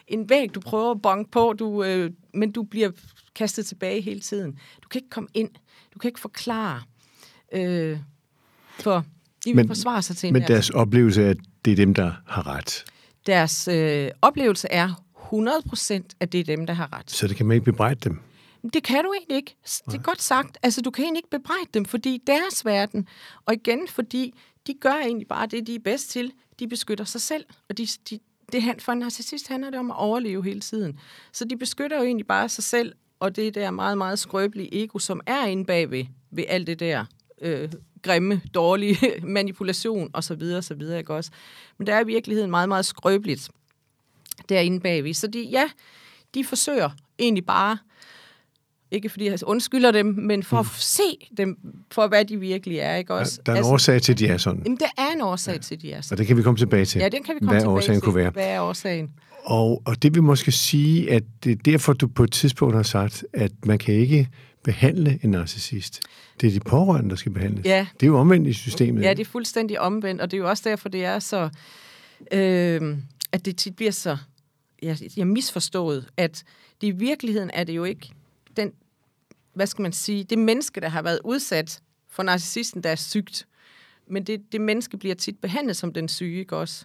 en 0.07 0.29
væg, 0.29 0.55
du 0.55 0.61
prøver 0.61 0.91
at 0.91 1.03
bonke 1.03 1.31
på, 1.31 1.55
du, 1.59 1.85
øh, 1.85 2.11
men 2.35 2.53
du 2.53 2.63
bliver 2.63 2.91
kastet 3.35 3.67
tilbage 3.67 4.01
hele 4.01 4.21
tiden. 4.21 4.59
Du 4.83 4.89
kan 4.89 4.99
ikke 4.99 5.11
komme 5.11 5.29
ind. 5.35 5.51
Du 5.95 5.99
kan 5.99 6.09
ikke 6.09 6.21
forklare. 6.21 6.83
Øh, 7.53 7.99
for 8.81 9.05
de 9.45 9.51
vil 9.51 9.57
men, 9.57 9.67
forsvare 9.67 10.03
sig 10.03 10.17
til 10.17 10.33
Men 10.33 10.43
deres 10.43 10.71
oplevelse 10.71 11.23
er, 11.23 11.31
at 11.31 11.37
det 11.65 11.71
er 11.71 11.77
dem, 11.77 11.95
der 11.95 12.13
har 12.27 12.47
ret. 12.47 12.85
Deres 13.27 13.69
øh, 13.69 14.11
oplevelse 14.23 14.69
er 14.71 15.05
100% 15.33 16.01
at 16.21 16.33
det 16.33 16.41
er 16.41 16.45
dem, 16.45 16.67
der 16.67 16.75
har 16.75 16.99
ret. 16.99 17.11
Så 17.11 17.27
det 17.27 17.37
kan 17.37 17.47
man 17.47 17.55
ikke 17.55 17.65
bebrejde 17.65 18.01
dem? 18.05 18.21
Det 18.73 18.83
kan 18.83 19.05
du 19.05 19.13
egentlig 19.13 19.37
ikke. 19.37 19.57
Det 19.87 19.95
er 19.95 20.03
godt 20.03 20.23
sagt. 20.23 20.59
Altså, 20.63 20.83
du 20.83 20.91
kan 20.91 21.05
egentlig 21.05 21.19
ikke 21.19 21.31
bebrejde 21.31 21.69
dem, 21.75 21.85
fordi 21.85 22.23
deres 22.27 22.65
verden, 22.65 23.09
og 23.47 23.55
igen, 23.55 23.89
fordi 23.89 24.35
de 24.67 24.75
gør 24.75 24.95
egentlig 24.95 25.29
bare 25.29 25.47
det, 25.47 25.67
de 25.67 25.75
er 25.75 25.79
bedst 25.79 26.11
til. 26.11 26.33
De 26.59 26.69
beskytter 26.69 27.05
sig 27.05 27.21
selv, 27.21 27.45
og 27.69 27.79
de, 27.79 27.87
de, 28.11 28.19
det, 28.53 28.83
for 28.83 28.93
en 28.93 28.99
narcissist 28.99 29.49
handler 29.49 29.71
det 29.71 29.79
om 29.79 29.91
at 29.91 29.97
overleve 29.97 30.45
hele 30.45 30.61
tiden. 30.61 30.99
Så 31.33 31.45
de 31.45 31.57
beskytter 31.57 31.97
jo 31.99 32.05
egentlig 32.05 32.27
bare 32.27 32.49
sig 32.49 32.65
selv, 32.65 32.95
og 33.21 33.37
det 33.37 33.55
der 33.55 33.71
meget, 33.71 33.99
meget 33.99 34.19
skrøbelige 34.19 34.83
ego, 34.83 34.99
som 34.99 35.21
er 35.27 35.45
inde 35.45 35.65
bagved 35.65 36.05
ved 36.31 36.45
alt 36.49 36.67
det 36.67 36.81
der 36.81 37.05
øh, 37.41 37.73
grimme, 38.03 38.41
dårlige 38.55 38.99
manipulation 39.23 40.11
og 40.13 40.25
så 40.25 40.35
videre, 40.35 40.63
så 40.63 40.75
videre, 40.75 40.99
ikke 40.99 41.15
også? 41.15 41.31
Men 41.79 41.87
der 41.87 41.95
er 41.95 42.01
i 42.01 42.07
virkeligheden 42.07 42.51
meget, 42.51 42.69
meget 42.69 42.87
skrøbeligt 42.87 43.51
derinde 44.49 44.81
bagved. 44.81 45.15
Så 45.15 45.27
de, 45.27 45.43
ja, 45.43 45.71
de 46.35 46.45
forsøger 46.45 46.91
egentlig 47.19 47.47
bare, 47.47 47.79
ikke 48.91 49.09
fordi 49.09 49.25
jeg 49.25 49.39
undskylder 49.47 49.91
dem, 49.91 50.07
men 50.07 50.43
for 50.43 50.63
mm. 50.63 50.69
at 50.77 50.83
se 50.83 51.29
dem 51.37 51.59
for, 51.91 52.09
hvad 52.09 52.25
de 52.25 52.41
virkelig 52.41 52.79
er. 52.79 52.97
Ikke 52.97 53.15
også? 53.15 53.41
Ja, 53.41 53.43
der 53.47 53.53
er 53.53 53.57
en 53.57 53.59
altså, 53.59 53.73
årsag 53.73 54.03
til, 54.03 54.13
at 54.13 54.19
de 54.19 54.27
er 54.27 54.37
sådan. 54.37 54.63
Jamen, 54.65 54.79
der 54.79 55.03
er 55.03 55.13
en 55.15 55.21
årsag 55.21 55.53
ja. 55.53 55.59
til, 55.59 55.75
at 55.75 55.83
de 55.83 55.93
er 55.93 56.01
sådan. 56.01 56.15
Og 56.15 56.19
det 56.19 56.27
kan 56.27 56.37
vi 56.37 56.43
komme 56.43 56.59
tilbage 56.59 56.85
til. 56.85 56.99
Ja, 56.99 57.09
den 57.09 57.23
kan 57.23 57.35
vi 57.35 57.39
komme 57.39 57.51
hvad 57.51 57.61
tilbage 57.61 57.77
årsagen 57.77 58.01
til. 58.01 58.05
Kunne 58.05 58.15
være. 58.15 58.31
Hvad 58.31 58.47
er 58.47 58.61
årsagen? 58.61 59.11
Og, 59.45 59.83
og 59.85 60.03
det 60.03 60.15
vil 60.15 60.23
måske 60.23 60.53
sige, 60.53 61.13
at 61.13 61.23
det 61.45 61.53
er 61.53 61.57
derfor, 61.57 61.93
du 61.93 62.09
på 62.09 62.25
et 62.25 62.33
tidspunkt 62.33 62.77
har 62.77 62.83
sagt, 62.83 63.25
at 63.33 63.53
man 63.65 63.79
kan 63.79 63.95
ikke 63.95 64.29
behandle 64.65 65.19
en 65.23 65.31
narcissist. 65.31 66.01
Det 66.41 66.47
er 66.47 66.51
de 66.51 66.61
pårørende, 66.61 67.11
der 67.11 67.17
skal 67.17 67.33
behandles. 67.33 67.67
Ja. 67.67 67.87
Det 68.01 68.03
er 68.03 68.07
jo 68.07 68.19
omvendt 68.19 68.49
i 68.49 68.53
systemet. 68.53 69.03
Ja, 69.03 69.11
det 69.11 69.21
er 69.21 69.25
fuldstændig 69.25 69.81
omvendt, 69.81 70.21
og 70.21 70.31
det 70.31 70.37
er 70.37 70.39
jo 70.39 70.49
også 70.49 70.63
derfor, 70.67 70.89
det 70.89 71.05
er 71.05 71.19
så... 71.19 71.49
Øh, 72.33 72.97
at 73.33 73.45
det 73.45 73.57
tit 73.57 73.77
bliver 73.77 73.93
så 73.93 74.17
jeg, 74.83 74.99
jeg 75.17 75.27
misforstået, 75.27 76.09
at 76.17 76.45
det 76.81 76.87
i 76.87 76.91
virkeligheden 76.91 77.51
er 77.55 77.65
det 77.65 77.73
jo 77.73 77.85
ikke 77.85 78.11
hvad 79.59 79.67
skal 79.67 79.83
man 79.83 79.93
sige, 79.93 80.25
det 80.25 80.39
menneske, 80.39 80.81
der 80.81 80.89
har 80.89 81.03
været 81.03 81.21
udsat 81.25 81.81
for 82.09 82.23
narcissisten, 82.23 82.83
der 82.83 82.91
er 82.91 82.97
sygt. 82.97 83.47
Men 84.11 84.25
det, 84.25 84.53
det 84.53 84.61
menneske 84.61 84.97
bliver 84.99 85.15
tit 85.15 85.39
behandlet 85.39 85.77
som 85.77 85.93
den 85.93 86.09
syge, 86.09 86.39
ikke 86.39 86.57
også? 86.57 86.85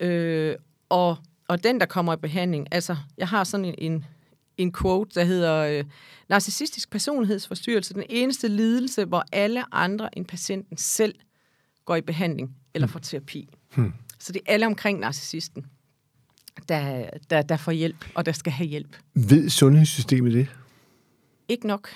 Øh, 0.00 0.56
og, 0.88 1.16
og 1.48 1.64
den, 1.64 1.80
der 1.80 1.86
kommer 1.86 2.12
i 2.14 2.16
behandling, 2.16 2.68
altså, 2.70 2.96
jeg 3.18 3.28
har 3.28 3.44
sådan 3.44 3.64
en, 3.64 3.74
en, 3.78 4.04
en 4.56 4.72
quote, 4.72 5.14
der 5.14 5.24
hedder, 5.24 5.54
øh, 5.54 5.84
narcissistisk 6.28 6.90
personlighedsforstyrrelse, 6.90 7.94
den 7.94 8.04
eneste 8.08 8.48
lidelse, 8.48 9.04
hvor 9.04 9.24
alle 9.32 9.74
andre 9.74 10.18
end 10.18 10.26
patienten 10.26 10.76
selv 10.76 11.14
går 11.84 11.96
i 11.96 12.00
behandling 12.00 12.56
eller 12.74 12.88
får 12.88 13.00
terapi. 13.00 13.48
Hmm. 13.74 13.92
Så 14.18 14.32
det 14.32 14.42
er 14.46 14.52
alle 14.52 14.66
omkring 14.66 14.98
narcissisten 14.98 15.66
der, 16.68 17.10
der, 17.30 17.42
der 17.42 17.56
får 17.56 17.72
hjælp, 17.72 18.04
og 18.14 18.26
der 18.26 18.32
skal 18.32 18.52
have 18.52 18.68
hjælp. 18.68 18.96
Ved 19.14 19.48
sundhedssystemet 19.48 20.32
det? 20.32 20.48
Ikke 21.48 21.66
nok. 21.66 21.88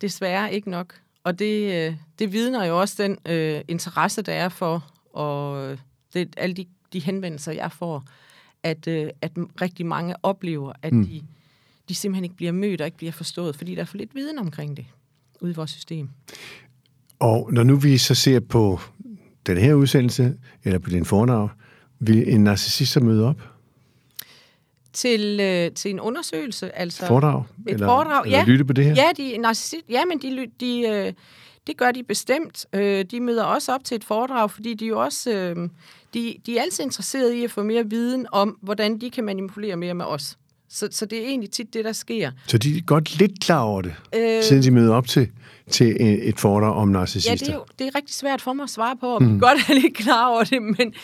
Desværre 0.00 0.54
ikke 0.54 0.70
nok. 0.70 1.00
Og 1.24 1.38
det, 1.38 1.74
øh, 1.74 1.96
det 2.18 2.32
vidner 2.32 2.64
jo 2.64 2.80
også 2.80 3.02
den 3.02 3.18
øh, 3.26 3.60
interesse, 3.68 4.22
der 4.22 4.32
er 4.32 4.48
for, 4.48 4.90
og 5.12 5.78
det, 6.14 6.34
alle 6.36 6.54
de, 6.54 6.66
de 6.92 7.00
henvendelser, 7.00 7.52
jeg 7.52 7.72
får, 7.72 8.04
at, 8.62 8.88
øh, 8.88 9.10
at 9.22 9.32
rigtig 9.60 9.86
mange 9.86 10.14
oplever, 10.22 10.72
at 10.82 10.92
mm. 10.92 11.06
de, 11.06 11.22
de 11.88 11.94
simpelthen 11.94 12.24
ikke 12.24 12.36
bliver 12.36 12.52
mødt 12.52 12.80
og 12.80 12.86
ikke 12.86 12.98
bliver 12.98 13.12
forstået, 13.12 13.56
fordi 13.56 13.74
der 13.74 13.80
er 13.80 13.84
for 13.84 13.96
lidt 13.96 14.14
viden 14.14 14.38
omkring 14.38 14.76
det 14.76 14.86
ude 15.40 15.52
i 15.52 15.54
vores 15.54 15.70
system. 15.70 16.08
Og 17.18 17.52
når 17.52 17.62
nu 17.62 17.76
vi 17.76 17.98
så 17.98 18.14
ser 18.14 18.40
på 18.40 18.80
den 19.46 19.56
her 19.56 19.74
udsendelse, 19.74 20.36
eller 20.64 20.78
på 20.78 20.90
din 20.90 21.04
fornavn, 21.04 21.50
vil 21.98 22.32
en 22.32 22.44
narcissist 22.44 22.92
så 22.92 23.00
møde 23.00 23.28
op? 23.28 23.55
Til, 24.96 25.40
øh, 25.40 25.70
til 25.70 25.90
en 25.90 26.00
undersøgelse, 26.00 26.78
altså... 26.78 27.06
Foredrag? 27.06 27.44
Et 27.66 27.74
eller, 27.74 27.86
foredrag, 27.86 28.24
eller 28.24 28.38
ja. 28.38 28.44
lytte 28.44 28.64
på 28.64 28.72
det 28.72 28.84
her? 28.84 28.94
Ja, 28.94 29.08
de, 29.16 29.38
narcissist, 29.38 29.84
ja 29.88 30.04
men 30.04 30.18
de, 30.18 30.46
de, 30.60 30.80
øh, 30.88 31.12
det 31.66 31.76
gør 31.76 31.92
de 31.92 32.02
bestemt. 32.02 32.66
Øh, 32.72 33.04
de 33.10 33.20
møder 33.20 33.44
også 33.44 33.74
op 33.74 33.84
til 33.84 33.94
et 33.94 34.04
foredrag, 34.04 34.50
fordi 34.50 34.74
de 34.74 34.86
jo 34.86 35.02
også... 35.02 35.30
Øh, 35.30 35.68
de, 36.14 36.34
de 36.46 36.58
er 36.58 36.62
altid 36.62 36.84
interesserede 36.84 37.38
i 37.38 37.44
at 37.44 37.50
få 37.50 37.62
mere 37.62 37.90
viden 37.90 38.26
om, 38.32 38.58
hvordan 38.62 39.00
de 39.00 39.10
kan 39.10 39.24
manipulere 39.24 39.76
mere 39.76 39.94
med 39.94 40.04
os. 40.04 40.36
Så, 40.68 40.88
så 40.90 41.06
det 41.06 41.18
er 41.18 41.26
egentlig 41.26 41.50
tit 41.50 41.74
det, 41.74 41.84
der 41.84 41.92
sker. 41.92 42.30
Så 42.46 42.58
de 42.58 42.76
er 42.76 42.82
godt 42.82 43.18
lidt 43.18 43.40
klar 43.40 43.60
over 43.60 43.82
det, 43.82 43.94
øh, 44.16 44.42
siden 44.42 44.62
de 44.62 44.70
møder 44.70 44.94
op 44.94 45.06
til, 45.06 45.28
til 45.70 45.96
et 46.28 46.40
foredrag 46.40 46.74
om 46.74 46.88
narcissister? 46.88 47.32
Ja, 47.32 47.36
det 47.36 47.48
er, 47.48 47.54
jo, 47.54 47.64
det 47.78 47.86
er 47.86 47.94
rigtig 47.94 48.14
svært 48.14 48.42
for 48.42 48.52
mig 48.52 48.62
at 48.62 48.70
svare 48.70 48.96
på, 49.00 49.16
om 49.16 49.22
mm. 49.22 49.34
de 49.34 49.40
godt 49.40 49.58
er 49.68 49.74
lidt 49.74 49.96
klar 49.96 50.28
over 50.28 50.44
det, 50.44 50.62
men, 50.62 50.94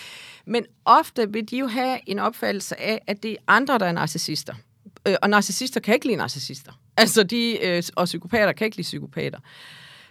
men 0.47 0.65
ofte 0.85 1.33
vil 1.33 1.51
de 1.51 1.59
jo 1.59 1.67
have 1.67 1.99
en 2.07 2.19
opfattelse 2.19 2.81
af, 2.81 3.03
at 3.07 3.23
det 3.23 3.31
er 3.31 3.37
andre, 3.49 3.79
der 3.79 3.87
er 3.87 3.93
narcissister. 3.93 4.55
Øh, 5.09 5.15
og 5.23 5.31
narcissister 5.31 5.81
kan 5.81 5.95
ikke 5.95 6.07
lide 6.07 6.17
narcissister. 6.17 6.73
Altså, 6.97 7.23
de, 7.23 7.59
øh, 7.67 7.83
og 7.97 8.05
psykopater 8.05 8.53
kan 8.53 8.65
ikke 8.65 8.77
lide 8.77 8.87
psykopater. 8.87 9.39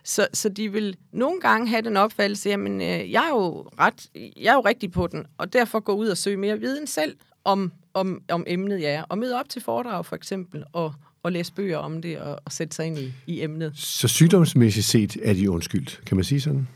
Så, 0.03 0.27
så 0.33 0.49
de 0.49 0.71
vil 0.71 0.97
nogle 1.13 1.41
gange 1.41 1.67
have 1.67 1.81
den 1.81 1.97
opfattelse, 1.97 2.49
jamen, 2.49 2.81
øh, 2.81 3.11
jeg, 3.11 3.23
er 3.23 3.29
jo 3.29 3.69
ret, 3.79 4.09
jeg 4.15 4.51
er 4.51 4.53
jo 4.53 4.61
rigtig 4.61 4.91
på 4.91 5.07
den, 5.07 5.25
og 5.37 5.53
derfor 5.53 5.79
gå 5.79 5.93
ud 5.93 6.07
og 6.07 6.17
søge 6.17 6.37
mere 6.37 6.59
viden 6.59 6.87
selv 6.87 7.15
om, 7.43 7.71
om, 7.93 8.21
om 8.29 8.43
emnet, 8.47 8.81
ja. 8.81 9.03
Og 9.09 9.17
møde 9.17 9.39
op 9.39 9.49
til 9.49 9.61
foredrag, 9.61 10.05
for 10.05 10.15
eksempel, 10.15 10.63
og, 10.73 10.93
og 11.23 11.31
læse 11.31 11.53
bøger 11.53 11.77
om 11.77 12.01
det, 12.01 12.19
og, 12.19 12.39
og 12.45 12.51
sætte 12.51 12.75
sig 12.75 12.85
ind 12.85 12.97
i, 12.97 13.13
i 13.27 13.41
emnet. 13.41 13.71
Så 13.75 14.07
sygdomsmæssigt 14.07 14.85
set 14.85 15.17
er 15.23 15.33
de 15.33 15.51
undskyldt, 15.51 16.01
kan 16.05 16.17
man 16.17 16.23
sige 16.23 16.41
sådan? 16.41 16.67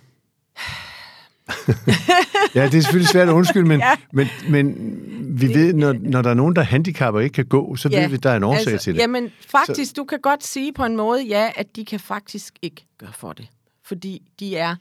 Ja, 2.56 2.66
det 2.66 2.76
er 2.76 2.82
selvfølgelig 2.82 3.10
svært 3.10 3.28
at 3.28 3.34
undskylde, 3.34 3.68
men, 3.68 3.80
ja. 3.80 3.96
men, 4.12 4.28
men 4.50 4.76
vi 5.40 5.48
ved, 5.48 5.74
når, 5.74 5.94
når 5.94 6.22
der 6.22 6.30
er 6.30 6.34
nogen, 6.34 6.56
der 6.56 6.62
handicapper 6.62 7.22
ikke 7.22 7.34
kan 7.34 7.46
gå, 7.46 7.76
så 7.76 7.90
ja, 7.90 8.02
ved 8.02 8.10
vi, 8.10 8.16
at 8.16 8.24
der 8.24 8.30
er 8.30 8.38
en 8.38 8.44
årsag 8.44 8.74
altså, 8.74 8.84
til 8.84 8.94
det. 8.94 9.00
Jamen, 9.00 9.32
faktisk, 9.48 9.90
så... 9.90 9.94
du 9.98 10.04
kan 10.04 10.20
godt 10.20 10.44
sige 10.44 10.74
på 10.74 10.86
en 10.86 10.96
måde, 10.96 11.24
ja, 11.24 11.52
at 11.56 11.76
de 11.76 11.86
kan 11.86 12.00
faktisk 12.00 12.54
ikke 12.62 12.86
gøre 12.98 13.14
for 13.14 13.34
det. 13.34 13.48
Fordi 13.84 14.22
de 14.40 14.58
er, 14.58 14.76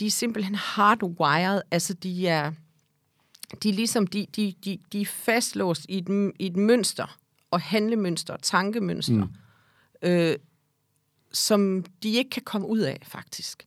de 0.00 0.06
er 0.06 0.10
simpelthen 0.10 0.54
hardwired, 0.54 1.60
altså 1.70 1.94
de 1.94 2.28
er, 2.28 2.52
de 3.62 3.68
er 3.68 3.72
ligesom, 3.72 4.06
de, 4.06 4.26
de, 4.36 4.54
de, 4.64 4.78
de 4.92 5.00
er 5.00 5.06
fastlåst 5.06 5.86
i 5.88 5.98
et, 5.98 6.32
i 6.38 6.46
et 6.46 6.56
mønster, 6.56 7.18
og 7.50 7.60
handlemønster, 7.60 8.36
tankemønster, 8.36 9.24
mm. 9.24 10.08
øh, 10.08 10.36
som 11.32 11.84
de 12.02 12.08
ikke 12.08 12.30
kan 12.30 12.42
komme 12.42 12.66
ud 12.66 12.78
af, 12.78 13.02
faktisk. 13.06 13.64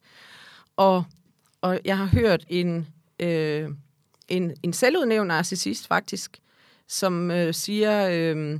Og, 0.77 1.03
og 1.67 1.79
jeg 1.85 1.97
har 1.97 2.05
hørt 2.05 2.45
en, 2.49 2.87
øh, 3.19 3.69
en, 4.27 4.53
en 4.63 4.73
selvudnævnt 4.73 5.27
narcissist, 5.27 5.87
faktisk, 5.87 6.39
som 6.87 7.31
øh, 7.31 7.53
siger, 7.53 8.09
øh, 8.11 8.59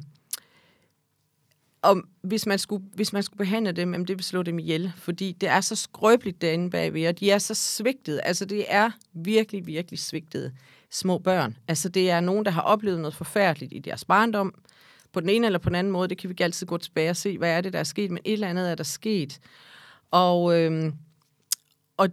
om 1.82 2.08
hvis 2.22 2.46
man, 2.46 2.60
skulle, 2.60 2.86
hvis 2.94 3.14
man 3.14 3.24
skulle 3.24 3.38
behandle 3.38 3.72
dem, 3.72 3.92
jamen 3.92 4.08
det 4.08 4.18
vil 4.18 4.24
slå 4.24 4.44
dem 4.44 4.60
ihjel, 4.60 4.94
fordi 4.96 5.32
det 5.32 5.50
er 5.50 5.62
så 5.62 5.76
skrøbeligt 5.76 6.42
derinde 6.42 6.70
bagved, 6.70 7.08
og 7.08 7.20
de 7.20 7.32
er 7.32 7.38
så 7.38 7.54
svigtede. 7.54 8.22
Altså 8.22 8.46
det 8.46 8.66
er 8.68 8.92
virkelig, 9.14 9.68
virkelig 9.68 10.00
svigtede 10.00 10.54
små 10.92 11.18
børn. 11.18 11.58
Altså 11.68 11.90
det 11.90 12.10
er 12.10 12.20
nogen, 12.20 12.46
der 12.46 12.52
har 12.52 12.62
oplevet 12.62 13.00
noget 13.00 13.16
forfærdeligt 13.16 13.74
i 13.74 13.80
deres 13.80 14.06
barndom, 14.06 14.54
på 15.14 15.20
den 15.20 15.30
ene 15.30 15.46
eller 15.46 15.60
på 15.60 15.70
den 15.70 15.76
anden 15.76 15.94
måde. 15.94 16.08
Det 16.08 16.18
kan 16.18 16.30
vi 16.30 16.32
ikke 16.32 16.44
altid 16.44 16.68
gå 16.68 16.78
tilbage 16.78 17.10
og 17.10 17.16
se, 17.16 17.38
hvad 17.38 17.50
er 17.50 17.62
det, 17.62 17.74
der 17.74 17.80
er 17.80 17.84
sket, 17.84 18.12
men 18.12 18.22
et 18.26 18.34
eller 18.34 18.48
andet 18.48 18.72
er 18.72 18.76
der 18.76 18.84
sket. 18.84 19.40
Og, 20.12 20.60
øhm, 20.60 20.94
og 21.98 22.10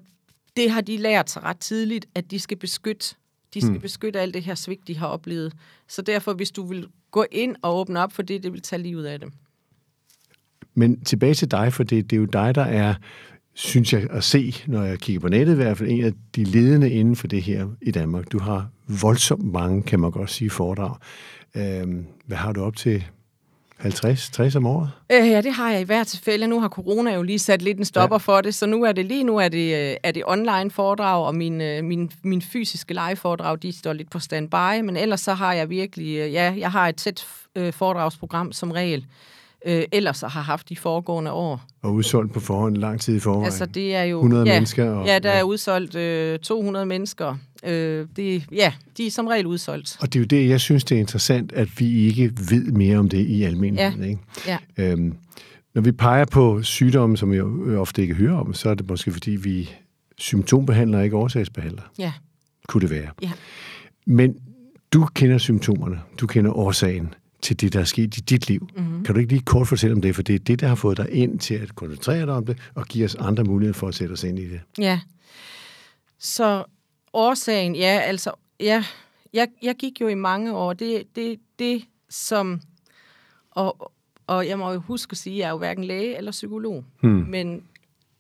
det 0.57 0.71
har 0.71 0.81
de 0.81 0.97
lært 0.97 1.31
sig 1.31 1.43
ret 1.43 1.59
tidligt, 1.59 2.07
at 2.15 2.31
de 2.31 2.39
skal 2.39 2.57
beskytte 2.57 3.15
de 3.55 3.61
skal 3.61 3.71
hmm. 3.71 3.81
beskytte 3.81 4.21
alt 4.21 4.35
det 4.35 4.43
her 4.43 4.55
svigt, 4.55 4.89
de 4.89 4.97
har 4.97 5.07
oplevet. 5.07 5.53
Så 5.89 6.03
derfor, 6.03 6.33
hvis 6.33 6.51
du 6.51 6.67
vil 6.67 6.89
gå 7.11 7.25
ind 7.33 7.57
og 7.63 7.77
åbne 7.77 8.01
op 8.01 8.13
for 8.13 8.23
det, 8.23 8.43
det 8.43 8.53
vil 8.53 8.63
tage 8.63 8.83
livet 8.83 9.07
af 9.07 9.21
dem. 9.21 9.33
Men 10.75 11.01
tilbage 11.01 11.35
til 11.35 11.51
dig, 11.51 11.73
for 11.73 11.83
det, 11.83 12.11
det 12.11 12.17
er 12.17 12.21
jo 12.21 12.27
dig, 12.27 12.55
der 12.55 12.63
er, 12.63 12.95
synes 13.55 13.93
jeg, 13.93 14.07
at 14.11 14.25
se, 14.25 14.55
når 14.67 14.83
jeg 14.83 14.99
kigger 14.99 15.21
på 15.21 15.29
nettet 15.29 15.53
i 15.53 15.57
hvert 15.57 15.79
fald, 15.79 15.91
en 15.91 16.05
af 16.05 16.13
de 16.37 16.45
ledende 16.45 16.91
inden 16.91 17.17
for 17.17 17.27
det 17.27 17.43
her 17.43 17.69
i 17.83 17.91
Danmark. 17.91 18.33
Du 18.33 18.39
har 18.39 18.69
voldsomt 19.03 19.53
mange, 19.53 19.83
kan 19.83 20.01
man 20.01 20.11
godt 20.11 20.31
sige, 20.31 20.51
foredrag. 20.51 20.97
Øhm, 21.57 22.07
hvad 22.27 22.37
har 22.37 22.53
du 22.53 22.63
op 22.63 22.77
til? 22.77 23.05
50, 23.81 24.31
60 24.31 24.57
om 24.57 24.67
året? 24.67 24.91
Øh, 25.13 25.29
ja, 25.29 25.41
det 25.41 25.53
har 25.53 25.71
jeg 25.71 25.81
i 25.81 25.85
hvert 25.85 26.07
tilfælde. 26.07 26.47
Nu 26.47 26.61
har 26.61 26.69
corona 26.69 27.15
jo 27.15 27.23
lige 27.23 27.39
sat 27.39 27.63
lidt 27.63 27.79
en 27.79 27.85
stopper 27.85 28.17
ja. 28.17 28.19
for 28.19 28.41
det, 28.41 28.55
så 28.55 28.67
nu 28.67 28.83
er 28.83 28.93
det 28.93 29.05
lige 29.05 29.25
nu 29.25 29.37
er 29.37 29.49
det, 29.49 29.91
øh, 29.91 29.97
er 30.03 30.11
det 30.11 30.23
online 30.27 30.71
foredrag, 30.71 31.27
og 31.27 31.35
min, 31.35 31.61
øh, 31.61 31.85
min, 31.85 32.11
min 32.23 32.43
fysiske 32.43 32.95
live 32.95 33.17
foredrag, 33.17 33.63
de 33.63 33.73
står 33.73 33.93
lidt 33.93 34.11
på 34.11 34.19
standby, 34.19 34.81
men 34.85 34.97
ellers 34.97 35.21
så 35.21 35.35
har 35.35 35.53
jeg 35.53 35.71
virkelig, 35.71 36.19
øh, 36.19 36.33
ja, 36.33 36.55
jeg 36.59 36.73
har 36.73 36.89
et 36.89 36.97
tæt 36.97 37.27
foredragsprogram 37.73 38.53
som 38.53 38.71
regel, 38.71 39.07
øh, 39.67 39.85
ellers 39.93 40.21
har 40.21 40.29
haft 40.29 40.69
de 40.69 40.77
foregående 40.77 41.33
år. 41.33 41.65
Og 41.83 41.95
udsolgt 41.95 42.33
på 42.33 42.41
forhånd 42.41 42.77
lang 42.77 43.01
tid 43.01 43.17
i 43.17 43.21
forvejen. 43.21 43.45
Altså 43.45 43.67
det 43.67 43.95
er 43.95 44.03
jo... 44.03 44.17
100 44.17 44.45
ja, 44.45 44.55
mennesker. 44.55 44.91
Og, 44.91 45.07
ja, 45.07 45.19
der 45.19 45.33
ja. 45.33 45.39
er 45.39 45.43
udsolgt 45.43 45.95
øh, 45.95 46.39
200 46.39 46.87
mennesker. 46.87 47.37
Øh, 47.65 48.07
det, 48.17 48.45
ja, 48.53 48.73
de 48.97 49.07
er 49.07 49.11
som 49.11 49.27
regel 49.27 49.47
udsolgt. 49.47 49.97
Og 50.01 50.13
det 50.13 50.19
er 50.19 50.21
jo 50.21 50.27
det, 50.27 50.49
jeg 50.49 50.61
synes, 50.61 50.85
det 50.85 50.95
er 50.95 51.01
interessant, 51.01 51.53
at 51.53 51.69
vi 51.79 52.07
ikke 52.07 52.33
ved 52.51 52.73
mere 52.73 52.99
om 52.99 53.09
det 53.09 53.27
i 53.27 53.43
almindeligheden. 53.43 54.03
Ja. 54.03 54.09
Ikke? 54.09 54.21
Ja. 54.77 54.93
Øhm, 54.93 55.15
når 55.75 55.83
vi 55.83 55.93
peger 55.93 56.25
på 56.25 56.63
sygdomme, 56.63 57.17
som 57.17 57.33
vi 57.33 57.41
ofte 57.77 58.03
ikke 58.03 58.15
hører 58.15 58.37
om, 58.37 58.55
så 58.55 58.71
er 58.71 58.75
det 58.75 58.89
måske, 58.89 59.13
fordi 59.13 59.31
vi 59.31 59.71
symptombehandler, 60.19 61.01
ikke 61.01 61.17
årsagsbehandler. 61.17 61.83
Ja. 61.99 62.13
Kunne 62.69 62.81
det 62.81 62.91
være. 62.91 63.09
Ja. 63.23 63.31
Men 64.07 64.35
du 64.93 65.07
kender 65.15 65.39
symptomerne, 65.39 66.01
du 66.21 66.27
kender 66.27 66.53
årsagen 66.53 67.15
til 67.45 67.61
det, 67.61 67.73
der 67.73 67.81
er 67.81 67.85
sket 67.85 68.17
i 68.17 68.21
dit 68.21 68.49
liv. 68.49 68.69
Mm-hmm. 68.77 69.05
Kan 69.05 69.15
du 69.15 69.21
ikke 69.21 69.33
lige 69.33 69.43
kort 69.45 69.69
fortælle 69.69 69.97
om 69.97 70.03
det? 70.03 70.15
For 70.15 70.23
det 70.23 70.35
er 70.35 70.39
det, 70.39 70.61
der 70.61 70.69
har 70.69 70.75
fået 70.75 70.97
dig 70.97 71.11
ind 71.11 71.39
til 71.39 71.55
at 71.55 71.75
koncentrere 71.75 72.27
dig 72.27 72.35
om 72.35 72.47
det, 72.47 72.59
og 72.75 72.87
give 72.87 73.05
os 73.05 73.15
andre 73.15 73.45
muligheder 73.45 73.79
for 73.79 73.89
at 73.89 73.95
sætte 73.95 74.13
os 74.13 74.25
ind 74.25 74.39
i 74.39 74.49
det. 74.51 74.61
Ja. 74.79 75.01
Så 76.19 76.65
årsagen, 77.13 77.77
ja, 77.77 78.01
altså, 78.05 78.31
ja, 78.61 78.85
jeg, 79.33 79.49
jeg 79.63 79.75
gik 79.75 80.01
jo 80.01 80.09
i 80.09 80.15
mange 80.15 80.57
år. 80.57 80.73
Det, 80.73 81.03
det, 81.17 81.41
det 81.59 81.85
som, 82.09 82.61
og, 83.51 83.93
og 84.27 84.49
jeg 84.49 84.59
må 84.59 84.73
jo 84.73 84.79
huske 84.79 85.13
at 85.13 85.19
sige, 85.19 85.35
at 85.35 85.39
jeg 85.39 85.47
er 85.47 85.51
jo 85.51 85.59
hverken 85.59 85.85
læge 85.85 86.17
eller 86.17 86.31
psykolog, 86.31 86.85
hmm. 87.03 87.27
men 87.29 87.63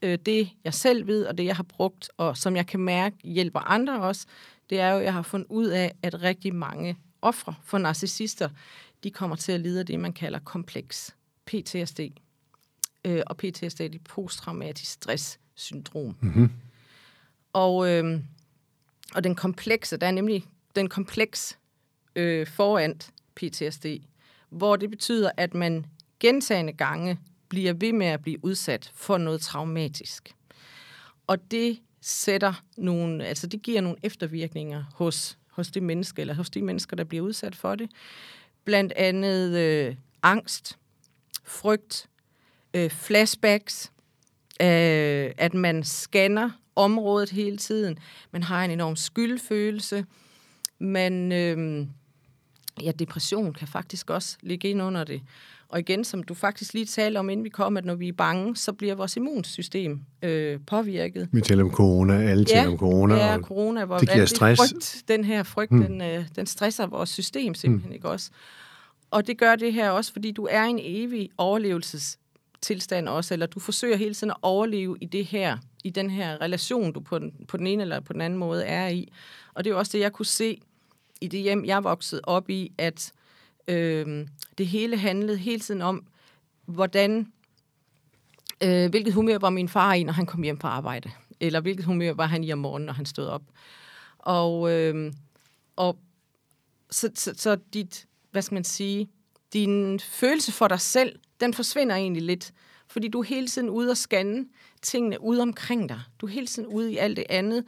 øh, 0.03 0.19
det, 0.27 0.49
jeg 0.65 0.75
selv 0.75 1.07
ved, 1.07 1.25
og 1.25 1.39
det, 1.39 1.45
jeg 1.45 1.57
har 1.57 1.63
brugt, 1.63 2.11
og 2.17 2.37
som 2.37 2.57
jeg 2.57 2.67
kan 2.67 2.81
mærke 2.81 3.17
hjælper 3.25 3.61
andre 3.61 4.01
også, 4.01 4.27
det 4.71 4.81
er 4.81 4.91
jo, 4.93 4.99
at 4.99 5.05
jeg 5.05 5.13
har 5.13 5.23
fundet 5.23 5.47
ud 5.51 5.67
af, 5.67 5.93
at 6.03 6.23
rigtig 6.23 6.55
mange 6.55 6.97
ofre 7.25 7.55
for 7.65 7.79
narcissister, 7.79 8.49
de 9.05 9.11
kommer 9.11 9.37
til 9.37 9.53
at 9.53 9.61
lide 9.61 9.81
af 9.81 9.87
det, 9.87 10.01
man 10.01 10.13
kalder 10.13 10.39
kompleks 10.39 11.17
PTSD. 11.47 12.01
Øh, 13.05 13.23
og 13.27 13.37
PTSD 13.37 13.81
er 13.81 13.99
posttraumatisk 14.09 14.93
stress-syndrom. 14.93 16.17
Mm-hmm. 16.21 16.51
Og, 17.53 17.89
øh, 17.91 18.21
og 19.15 19.25
den 19.25 19.35
komplekse, 19.35 19.97
der 19.97 20.07
er 20.07 20.11
nemlig 20.11 20.45
den 20.77 20.89
kompleks 20.89 21.59
øh, 22.17 22.47
foran 22.47 23.01
PTSD, 23.35 23.87
hvor 24.51 24.77
det 24.77 24.91
betyder, 24.91 25.31
at 25.37 25.55
man 25.55 25.87
gentagende 26.21 26.73
gange 26.73 27.19
bliver 27.49 27.73
ved 27.73 27.93
med 27.93 28.07
at 28.07 28.23
blive 28.23 28.45
udsat 28.45 28.93
for 28.95 29.19
noget 29.19 29.41
traumatisk. 29.41 30.35
Og 31.27 31.51
det 31.51 31.81
sætter 32.01 32.65
nogle, 32.77 33.25
altså 33.25 33.47
det 33.47 33.63
giver 33.63 33.81
nogle 33.81 33.99
eftervirkninger 34.03 34.85
hos, 34.95 35.39
hos 35.57 35.71
det 35.71 35.83
menneske, 35.83 36.21
eller 36.21 36.35
hos 36.35 36.51
de 36.51 36.62
mennesker, 36.62 36.97
der 36.97 37.05
bliver 37.05 37.25
udsat 37.25 37.57
for 37.57 37.75
det. 37.75 37.90
Blandt 38.64 38.93
andet 38.93 39.59
øh, 39.59 39.97
angst, 40.23 40.79
frygt, 41.45 42.09
øh, 42.75 42.90
flashbacks, 42.90 43.93
øh, 44.61 45.31
at 45.38 45.55
man 45.55 45.85
scanner 45.85 46.51
området 46.77 47.31
hele 47.31 47.57
tiden, 47.57 47.99
man 48.31 48.43
har 48.43 48.64
en 48.64 48.71
enorm 48.71 48.97
skyldfølelse, 48.97 50.07
man, 50.79 51.33
øh, 51.33 51.87
ja, 52.83 52.93
depression 52.93 53.53
kan 53.53 53.69
faktisk 53.69 54.11
også 54.11 54.37
ligge 54.43 54.69
ind 54.69 54.83
under 54.83 55.05
det. 55.05 55.23
Og 55.69 55.81
igen, 55.81 56.05
som 56.05 56.23
du 56.23 56.35
faktisk 56.35 56.75
lige 56.75 56.87
talte 56.87 57.19
om, 57.19 57.31
inden 57.31 57.45
vi 57.45 57.49
kom, 57.49 57.77
at 57.77 57.85
når 57.85 57.95
vi 57.95 58.09
er 58.09 58.13
bange, 58.13 58.57
så 58.57 58.73
bliver 58.73 58.95
vores 58.95 59.17
immunsystem 59.17 60.01
øh, 60.23 60.61
påvirket. 60.67 61.29
Vi 61.33 61.41
taler 61.41 61.65
om 61.65 61.71
corona, 61.71 62.23
alle 62.23 62.45
taler 62.45 62.63
ja, 62.63 62.69
om 62.69 62.79
corona. 62.79 63.15
Ja, 63.15 63.39
corona, 63.39 63.85
hvor 63.85 63.99
det 63.99 64.13
giver 64.13 64.27
stress. 64.27 64.61
Frygt, 64.61 65.03
den 65.09 65.25
her 65.25 65.43
frygt, 65.43 65.71
hmm. 65.71 65.87
den, 65.87 66.03
øh, 66.03 66.25
den 66.37 66.47
stresser 66.47 66.87
vores 66.87 67.11
system 67.11 67.55
simpelthen, 67.55 67.89
hmm. 67.89 67.95
ikke 67.95 68.09
også? 68.09 68.31
Og 69.11 69.27
det 69.27 69.39
gør 69.39 69.57
det 69.57 69.73
her 69.73 69.91
også, 69.91 70.13
fordi 70.13 70.31
du 70.31 70.49
er 70.51 70.65
i 70.65 70.71
en 70.71 70.81
evig 70.83 71.31
overlevelsestilstand 71.39 73.09
også, 73.09 73.35
eller 73.35 73.47
du 73.47 73.61
forsøger 73.61 73.97
hele 73.97 74.15
tiden 74.15 74.31
at 74.31 74.37
overleve 74.43 74.97
i 75.01 75.07
det 75.07 75.25
her, 75.25 75.59
i 75.85 75.91
den 75.91 76.11
her 76.11 76.41
relation, 76.41 76.93
du 76.93 77.01
på 77.01 77.19
den, 77.19 77.33
på 77.49 77.57
den 77.57 77.67
ene 77.67 77.83
eller 77.83 78.01
på 78.01 78.13
den 78.13 78.21
anden 78.21 78.39
måde 78.39 78.65
er 78.65 78.89
i. 78.89 79.13
Og 79.55 79.65
det 79.65 79.71
er 79.71 79.75
jo 79.75 79.79
også 79.79 79.93
det, 79.93 80.01
jeg 80.01 80.13
kunne 80.13 80.27
se 80.27 80.61
i 81.20 81.29
det 81.29 81.40
hjem, 81.40 81.64
jeg 81.64 81.85
voksede 81.85 82.20
op 82.24 82.50
i, 82.50 82.72
at 82.79 83.12
øh, 83.68 84.27
det 84.59 84.66
hele 84.66 84.96
handlede 84.96 85.38
hele 85.38 85.61
tiden 85.61 85.83
om, 85.83 86.07
hvordan, 86.66 87.33
øh, 88.62 88.90
hvilket 88.90 89.14
humør 89.14 89.38
var 89.38 89.50
min 89.50 89.68
far 89.68 89.94
i, 89.94 90.03
når 90.03 90.12
han 90.12 90.27
kom 90.27 90.42
hjem 90.42 90.61
fra 90.61 90.68
arbejde, 90.68 91.11
eller 91.40 91.61
hvilket 91.61 91.85
humør 91.85 92.12
var 92.12 92.27
han 92.27 92.44
i 92.44 92.53
om 92.53 92.59
morgenen, 92.59 92.87
når 92.87 92.92
han 92.92 93.07
stod 93.07 93.27
op. 93.27 93.42
Og, 94.18 94.72
øh, 94.72 95.12
og 95.77 95.98
så, 96.90 97.11
så, 97.14 97.35
så 97.37 97.57
dit, 97.72 98.07
hvad 98.31 98.42
skal 98.42 98.55
man 98.55 98.64
sige, 98.64 99.09
din 99.53 100.00
følelse 100.00 100.53
for 100.53 100.68
dig 100.68 100.81
selv, 100.81 101.18
den 101.40 101.55
forsvinder 101.55 101.96
egentlig 101.96 102.22
lidt. 102.22 102.53
Fordi 102.88 103.09
du 103.09 103.20
er 103.20 103.24
hele 103.24 103.48
tiden 103.48 103.70
ude 103.70 103.90
og 103.90 103.96
scanne 103.96 104.46
tingene 104.83 105.20
ude 105.20 105.42
omkring 105.42 105.88
dig. 105.88 106.00
Du 106.20 106.27
er 106.27 106.31
hele 106.31 106.46
tiden 106.46 106.68
ude 106.68 106.92
i 106.92 106.96
alt 106.96 107.16
det 107.16 107.24
andet, 107.29 107.64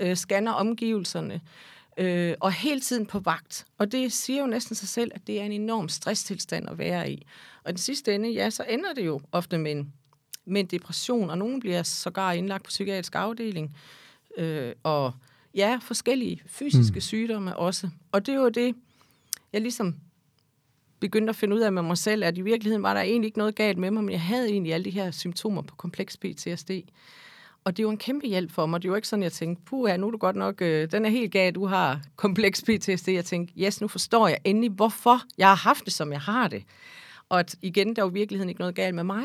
øh, 0.00 0.16
scanner 0.16 0.52
omgivelserne, 0.52 1.40
øh, 1.96 2.34
og 2.40 2.52
hele 2.52 2.80
tiden 2.80 3.06
på 3.06 3.18
vagt. 3.18 3.66
Og 3.78 3.92
det 3.92 4.12
siger 4.12 4.40
jo 4.40 4.46
næsten 4.46 4.76
sig 4.76 4.88
selv, 4.88 5.10
at 5.14 5.26
det 5.26 5.40
er 5.40 5.44
en 5.44 5.52
enorm 5.52 5.88
stresstilstand 5.88 6.68
at 6.68 6.78
være 6.78 7.12
i. 7.12 7.26
Og 7.64 7.72
den 7.72 7.78
sidste 7.78 8.14
ende, 8.14 8.30
ja, 8.30 8.50
så 8.50 8.64
ender 8.68 8.94
det 8.94 9.06
jo 9.06 9.20
ofte 9.32 9.58
med 9.58 9.72
en, 9.72 9.92
med 10.44 10.60
en 10.60 10.66
depression, 10.66 11.30
og 11.30 11.38
nogen 11.38 11.60
bliver 11.60 11.82
sågar 11.82 12.32
indlagt 12.32 12.64
på 12.64 12.68
psykiatrisk 12.68 13.14
afdeling, 13.14 13.76
øh, 14.36 14.72
og 14.82 15.12
ja, 15.54 15.78
forskellige 15.82 16.42
fysiske 16.46 16.96
mm. 16.96 17.00
sygdomme 17.00 17.56
også. 17.56 17.88
Og 18.12 18.26
det 18.26 18.34
er 18.34 18.38
jo 18.38 18.48
det, 18.48 18.74
jeg 19.52 19.60
ligesom 19.60 19.96
begyndte 21.00 21.30
at 21.30 21.36
finde 21.36 21.56
ud 21.56 21.60
af 21.60 21.72
med 21.72 21.82
mig 21.82 21.98
selv, 21.98 22.24
at 22.24 22.38
i 22.38 22.40
virkeligheden 22.40 22.82
var 22.82 22.94
der 22.94 23.00
egentlig 23.00 23.26
ikke 23.26 23.38
noget 23.38 23.54
galt 23.54 23.78
med 23.78 23.90
mig, 23.90 24.04
men 24.04 24.12
jeg 24.12 24.20
havde 24.20 24.48
egentlig 24.48 24.74
alle 24.74 24.84
de 24.84 24.90
her 24.90 25.10
symptomer 25.10 25.62
på 25.62 25.74
kompleks 25.74 26.16
PTSD. 26.16 26.70
Og 27.64 27.76
det 27.76 27.84
var 27.84 27.90
en 27.90 27.98
kæmpe 27.98 28.26
hjælp 28.26 28.50
for 28.50 28.66
mig. 28.66 28.82
Det 28.82 28.90
var 28.90 28.96
ikke 28.96 29.08
sådan, 29.08 29.22
jeg 29.22 29.32
tænkte, 29.32 29.64
puh, 29.64 29.90
nu 29.90 30.06
er 30.06 30.10
du 30.10 30.18
godt 30.18 30.36
nok, 30.36 30.62
øh, 30.62 30.92
den 30.92 31.04
er 31.04 31.10
helt 31.10 31.32
gal, 31.32 31.54
du 31.54 31.66
har 31.66 32.00
kompleks 32.16 32.62
PTSD. 32.66 33.08
Jeg 33.08 33.24
tænkte, 33.24 33.54
yes, 33.58 33.80
nu 33.80 33.88
forstår 33.88 34.28
jeg 34.28 34.38
endelig, 34.44 34.70
hvorfor 34.70 35.22
jeg 35.38 35.48
har 35.48 35.54
haft 35.54 35.84
det, 35.84 35.92
som 35.92 36.12
jeg 36.12 36.20
har 36.20 36.48
det. 36.48 36.64
Og 37.28 37.38
at 37.38 37.56
igen, 37.62 37.96
der 37.96 38.02
var 38.02 38.10
i 38.10 38.14
virkeligheden 38.14 38.48
ikke 38.48 38.60
noget 38.60 38.74
galt 38.74 38.94
med 38.94 39.04
mig, 39.04 39.24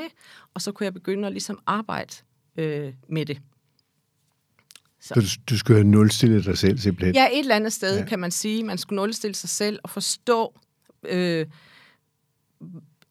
og 0.54 0.62
så 0.62 0.71
kunne 0.71 0.86
jeg 0.86 0.93
begynde 0.93 1.28
at 1.28 1.34
ligesom 1.34 1.60
arbejde 1.65 2.13
øh, 2.58 2.93
med 3.10 3.26
det. 3.26 3.41
Så 5.02 5.13
du, 5.13 5.21
du 5.50 5.58
skulle 5.58 5.78
have 5.78 5.91
nulstillet 5.91 6.45
dig 6.45 6.58
selv 6.58 6.78
simpelthen? 6.78 7.15
Ja, 7.15 7.28
et 7.32 7.39
eller 7.39 7.56
andet 7.56 7.74
sted 7.74 8.00
ja. 8.00 8.06
kan 8.06 8.19
man 8.19 8.32
sige. 8.32 8.63
Man 8.63 8.78
skulle 8.78 8.98
nulstille 8.98 9.36
sig 9.36 9.50
selv 9.50 9.80
og 9.84 9.89
forstå, 9.89 10.60
øh, 11.04 11.45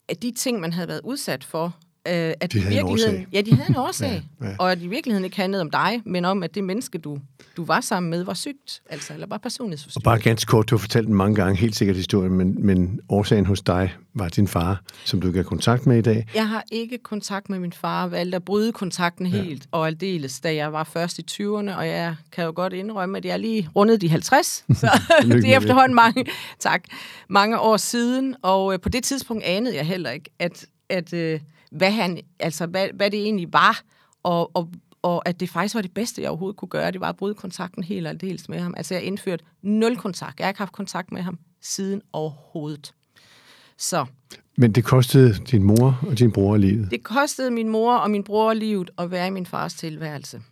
at 0.08 0.22
de 0.22 0.30
ting, 0.30 0.60
man 0.60 0.72
havde 0.72 0.88
været 0.88 1.00
udsat 1.04 1.44
for, 1.44 1.76
øh, 2.08 2.32
at 2.40 2.52
de 2.52 2.60
havde 2.60 2.74
virkeligheden, 2.74 3.26
ja, 3.32 3.40
de 3.40 3.54
havde 3.54 3.68
en 3.70 3.76
årsag, 3.76 4.22
Ja, 4.40 4.46
ja. 4.48 4.54
og 4.58 4.72
at 4.72 4.82
i 4.82 4.86
virkeligheden 4.86 5.24
ikke 5.24 5.36
handlede 5.36 5.60
om 5.60 5.70
dig, 5.70 6.02
men 6.04 6.24
om, 6.24 6.42
at 6.42 6.54
det 6.54 6.64
menneske, 6.64 6.98
du, 6.98 7.18
du 7.56 7.64
var 7.64 7.80
sammen 7.80 8.10
med, 8.10 8.24
var 8.24 8.34
sygt, 8.34 8.82
altså, 8.90 9.12
eller 9.14 9.26
bare 9.26 9.36
Og 9.38 9.42
personlighedsforstyrret. 9.42 10.04
bare 10.04 10.18
ganske 10.18 10.48
kort, 10.48 10.70
du 10.70 10.74
har 10.74 10.78
fortalt 10.80 11.06
den 11.06 11.14
mange 11.14 11.34
gange, 11.34 11.56
helt 11.56 11.76
sikkert 11.76 11.96
historien, 11.96 12.32
men, 12.32 12.66
men 12.66 13.00
årsagen 13.08 13.46
hos 13.46 13.60
dig 13.62 13.94
var 14.14 14.28
din 14.28 14.48
far, 14.48 14.82
som 15.04 15.20
du 15.20 15.26
ikke 15.26 15.38
har 15.38 15.44
kontakt 15.44 15.86
med 15.86 15.98
i 15.98 16.00
dag. 16.00 16.26
Jeg 16.34 16.48
har 16.48 16.64
ikke 16.72 16.98
kontakt 16.98 17.50
med 17.50 17.58
min 17.58 17.72
far, 17.72 18.06
valgte 18.06 18.36
at 18.36 18.44
bryde 18.44 18.72
kontakten 18.72 19.26
helt 19.26 19.66
og 19.72 19.86
aldeles, 19.86 20.40
da 20.40 20.54
jeg 20.54 20.72
var 20.72 20.84
først 20.84 21.18
i 21.18 21.22
20'erne, 21.30 21.76
og 21.76 21.86
jeg 21.88 22.14
kan 22.32 22.44
jo 22.44 22.52
godt 22.54 22.72
indrømme, 22.72 23.18
at 23.18 23.24
jeg 23.24 23.38
lige 23.40 23.68
rundet 23.76 24.00
de 24.00 24.08
50, 24.08 24.46
så 24.80 24.90
det 25.22 25.44
er 25.52 25.56
efterhånden 25.56 25.94
mange, 25.94 26.26
tak, 26.58 26.82
mange 27.28 27.58
år 27.60 27.76
siden, 27.76 28.34
og 28.42 28.72
øh, 28.72 28.80
på 28.80 28.88
det 28.88 29.04
tidspunkt 29.04 29.42
anede 29.44 29.76
jeg 29.76 29.86
heller 29.86 30.10
ikke, 30.10 30.30
at, 30.38 30.66
at 30.94 31.12
øh, 31.12 31.40
hvad, 31.70 31.90
han, 31.90 32.20
altså, 32.38 32.66
hvad, 32.66 32.88
hvad 32.94 33.10
det 33.10 33.22
egentlig 33.22 33.52
var, 33.52 33.82
og, 34.22 34.56
og, 34.56 34.70
og 35.02 35.28
at 35.28 35.40
det 35.40 35.50
faktisk 35.50 35.74
var 35.74 35.82
det 35.82 35.94
bedste, 35.94 36.22
jeg 36.22 36.30
overhovedet 36.30 36.56
kunne 36.56 36.68
gøre, 36.68 36.90
det 36.90 37.00
var 37.00 37.08
at 37.08 37.16
bryde 37.16 37.34
kontakten 37.34 37.82
helt 37.84 38.06
og 38.06 38.10
aldeles 38.10 38.48
med 38.48 38.60
ham. 38.60 38.74
Altså 38.76 38.94
jeg 38.94 39.02
indførte 39.02 39.44
nul 39.62 39.96
kontakt. 39.96 40.38
Jeg 40.38 40.46
har 40.46 40.50
ikke 40.50 40.58
haft 40.58 40.72
kontakt 40.72 41.12
med 41.12 41.22
ham 41.22 41.38
siden 41.62 42.02
overhovedet. 42.12 42.94
Så 43.78 44.06
Men 44.56 44.72
det 44.72 44.84
kostede 44.84 45.34
din 45.50 45.62
mor 45.62 46.00
og 46.02 46.18
din 46.18 46.32
bror 46.32 46.56
livet. 46.56 46.90
det 46.90 47.02
kostede 47.02 47.50
min 47.50 47.68
mor 47.68 47.96
og 47.96 48.10
min 48.10 48.24
bror 48.24 48.52
livet 48.54 48.90
at 48.98 49.10
være 49.10 49.26
i 49.26 49.30
min 49.30 49.46
fars 49.46 49.74
tilværelse. 49.74 50.42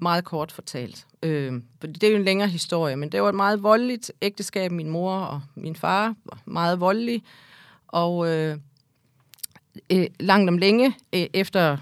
Meget 0.00 0.24
kort 0.24 0.52
fortalt. 0.52 1.06
Øh, 1.22 1.52
det 1.82 2.04
er 2.04 2.10
jo 2.10 2.16
en 2.16 2.24
længere 2.24 2.48
historie, 2.48 2.96
men 2.96 3.12
det 3.12 3.22
var 3.22 3.28
et 3.28 3.34
meget 3.34 3.62
voldeligt 3.62 4.12
ægteskab. 4.22 4.72
Min 4.72 4.90
mor 4.90 5.14
og 5.14 5.40
min 5.54 5.76
far 5.76 6.14
var 6.24 6.38
meget 6.44 6.80
voldelige. 6.80 7.22
Og 7.88 8.28
øh, 8.28 8.56
øh, 9.90 10.06
langt 10.20 10.50
om 10.50 10.58
længe, 10.58 10.96
øh, 11.12 11.26
efter 11.32 11.76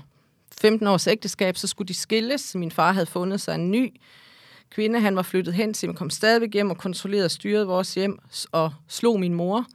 15 0.61 0.87
års 0.87 1.07
ægteskab, 1.07 1.57
så 1.57 1.67
skulle 1.67 1.89
de 1.89 1.95
skilles. 1.95 2.55
Min 2.55 2.71
far 2.71 2.93
havde 2.93 3.07
fundet 3.07 3.41
sig 3.41 3.55
en 3.55 3.71
ny 3.71 4.01
kvinde. 4.71 5.01
Han 5.01 5.17
var 5.17 5.23
flyttet 5.23 5.55
hen 5.55 5.75
til, 5.75 5.89
men 5.89 5.97
kom 5.97 6.11
stadigvæk 6.11 6.55
hjem 6.55 6.71
og 6.71 6.79
kontrollerede 6.79 7.25
og 7.25 7.31
styrede 7.31 7.67
vores 7.67 7.95
hjem 7.95 8.19
og 8.53 8.73
slog 8.89 9.21
min 9.21 9.35
mor. 9.35 9.67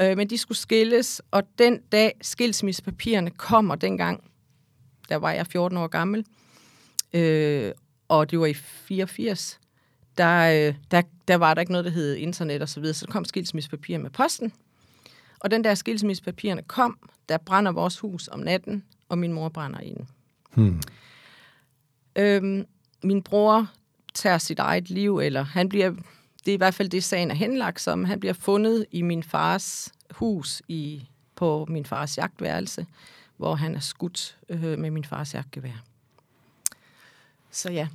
Øh, 0.00 0.16
men 0.16 0.30
de 0.30 0.38
skulle 0.38 0.58
skilles, 0.58 1.22
og 1.30 1.42
den 1.58 1.80
dag 1.92 2.12
skilsmissepapirerne 2.22 3.30
kom, 3.30 3.70
og 3.70 3.80
dengang, 3.80 4.24
der 5.08 5.16
var 5.16 5.30
jeg 5.30 5.46
14 5.46 5.78
år 5.78 5.86
gammel, 5.86 6.24
øh, 7.12 7.72
og 8.08 8.30
det 8.30 8.40
var 8.40 8.46
i 8.46 8.54
84, 8.54 9.60
der, 10.18 10.68
øh, 10.68 10.74
der, 10.90 11.02
der 11.28 11.36
var 11.36 11.54
der 11.54 11.60
ikke 11.60 11.72
noget, 11.72 11.84
der 11.84 11.90
hed 11.90 12.16
internet 12.16 12.62
og 12.62 12.68
så 12.68 12.80
videre, 12.80 12.94
så 12.94 13.06
der 13.06 13.12
kom 13.12 13.24
skilsmissepapirer 13.24 13.98
med 13.98 14.10
posten. 14.10 14.52
Og 15.40 15.50
den 15.50 15.64
der 15.64 15.74
skilsmissepapirerne 15.74 16.62
kom, 16.62 16.98
der 17.28 17.38
brænder 17.38 17.72
vores 17.72 17.98
hus 17.98 18.28
om 18.28 18.40
natten, 18.40 18.84
og 19.08 19.18
min 19.18 19.32
mor 19.32 19.48
brænder 19.48 19.80
inde. 19.80 20.06
Hmm. 20.54 20.80
Øhm, 22.16 22.66
min 23.02 23.22
bror 23.22 23.70
tager 24.14 24.38
sit 24.38 24.58
eget 24.58 24.90
liv, 24.90 25.18
eller 25.18 25.42
han 25.42 25.68
bliver, 25.68 25.90
det 26.44 26.48
er 26.48 26.54
i 26.54 26.56
hvert 26.56 26.74
fald 26.74 26.88
det, 26.88 27.04
sagen 27.04 27.30
er 27.30 27.34
henlagt 27.34 27.80
som, 27.80 28.04
han 28.04 28.20
bliver 28.20 28.32
fundet 28.32 28.86
i 28.90 29.02
min 29.02 29.22
fars 29.22 29.92
hus 30.10 30.62
i, 30.68 31.04
på 31.36 31.66
min 31.68 31.86
fars 31.86 32.18
jagtværelse, 32.18 32.86
hvor 33.36 33.54
han 33.54 33.74
er 33.74 33.80
skudt 33.80 34.36
øh, 34.48 34.78
med 34.78 34.90
min 34.90 35.04
fars 35.04 35.34
jagtgevær. 35.34 35.84
Så 37.50 37.70
ja. 37.70 37.88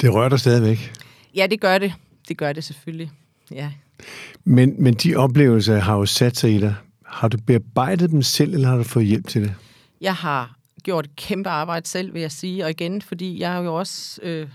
Det 0.00 0.14
rører 0.14 0.28
dig 0.28 0.40
stadigvæk. 0.40 0.92
Ja, 1.34 1.46
det 1.46 1.60
gør 1.60 1.78
det. 1.78 1.94
Det 2.28 2.36
gør 2.36 2.52
det 2.52 2.64
selvfølgelig. 2.64 3.10
Ja. 3.50 3.72
Men, 4.44 4.82
men 4.82 4.94
de 4.94 5.16
oplevelser 5.16 5.78
har 5.78 5.96
jo 5.96 6.06
sat 6.06 6.36
sig 6.36 6.54
i 6.54 6.60
dig. 6.60 6.74
Har 7.06 7.28
du 7.28 7.38
bearbejdet 7.46 8.10
dem 8.10 8.22
selv, 8.22 8.54
eller 8.54 8.68
har 8.68 8.76
du 8.76 8.82
fået 8.82 9.06
hjælp 9.06 9.28
til 9.28 9.42
det? 9.42 9.54
Jeg 10.00 10.14
har 10.14 10.56
gjort 10.82 11.04
et 11.04 11.16
kæmpe 11.16 11.48
arbejde 11.48 11.86
selv, 11.86 12.14
vil 12.14 12.20
jeg 12.20 12.32
sige. 12.32 12.64
Og 12.64 12.70
igen, 12.70 13.02
fordi 13.02 13.40
jeg 13.40 13.52
har 13.52 13.60
jo 13.62 13.74
også 13.74 14.20
øh, 14.22 14.48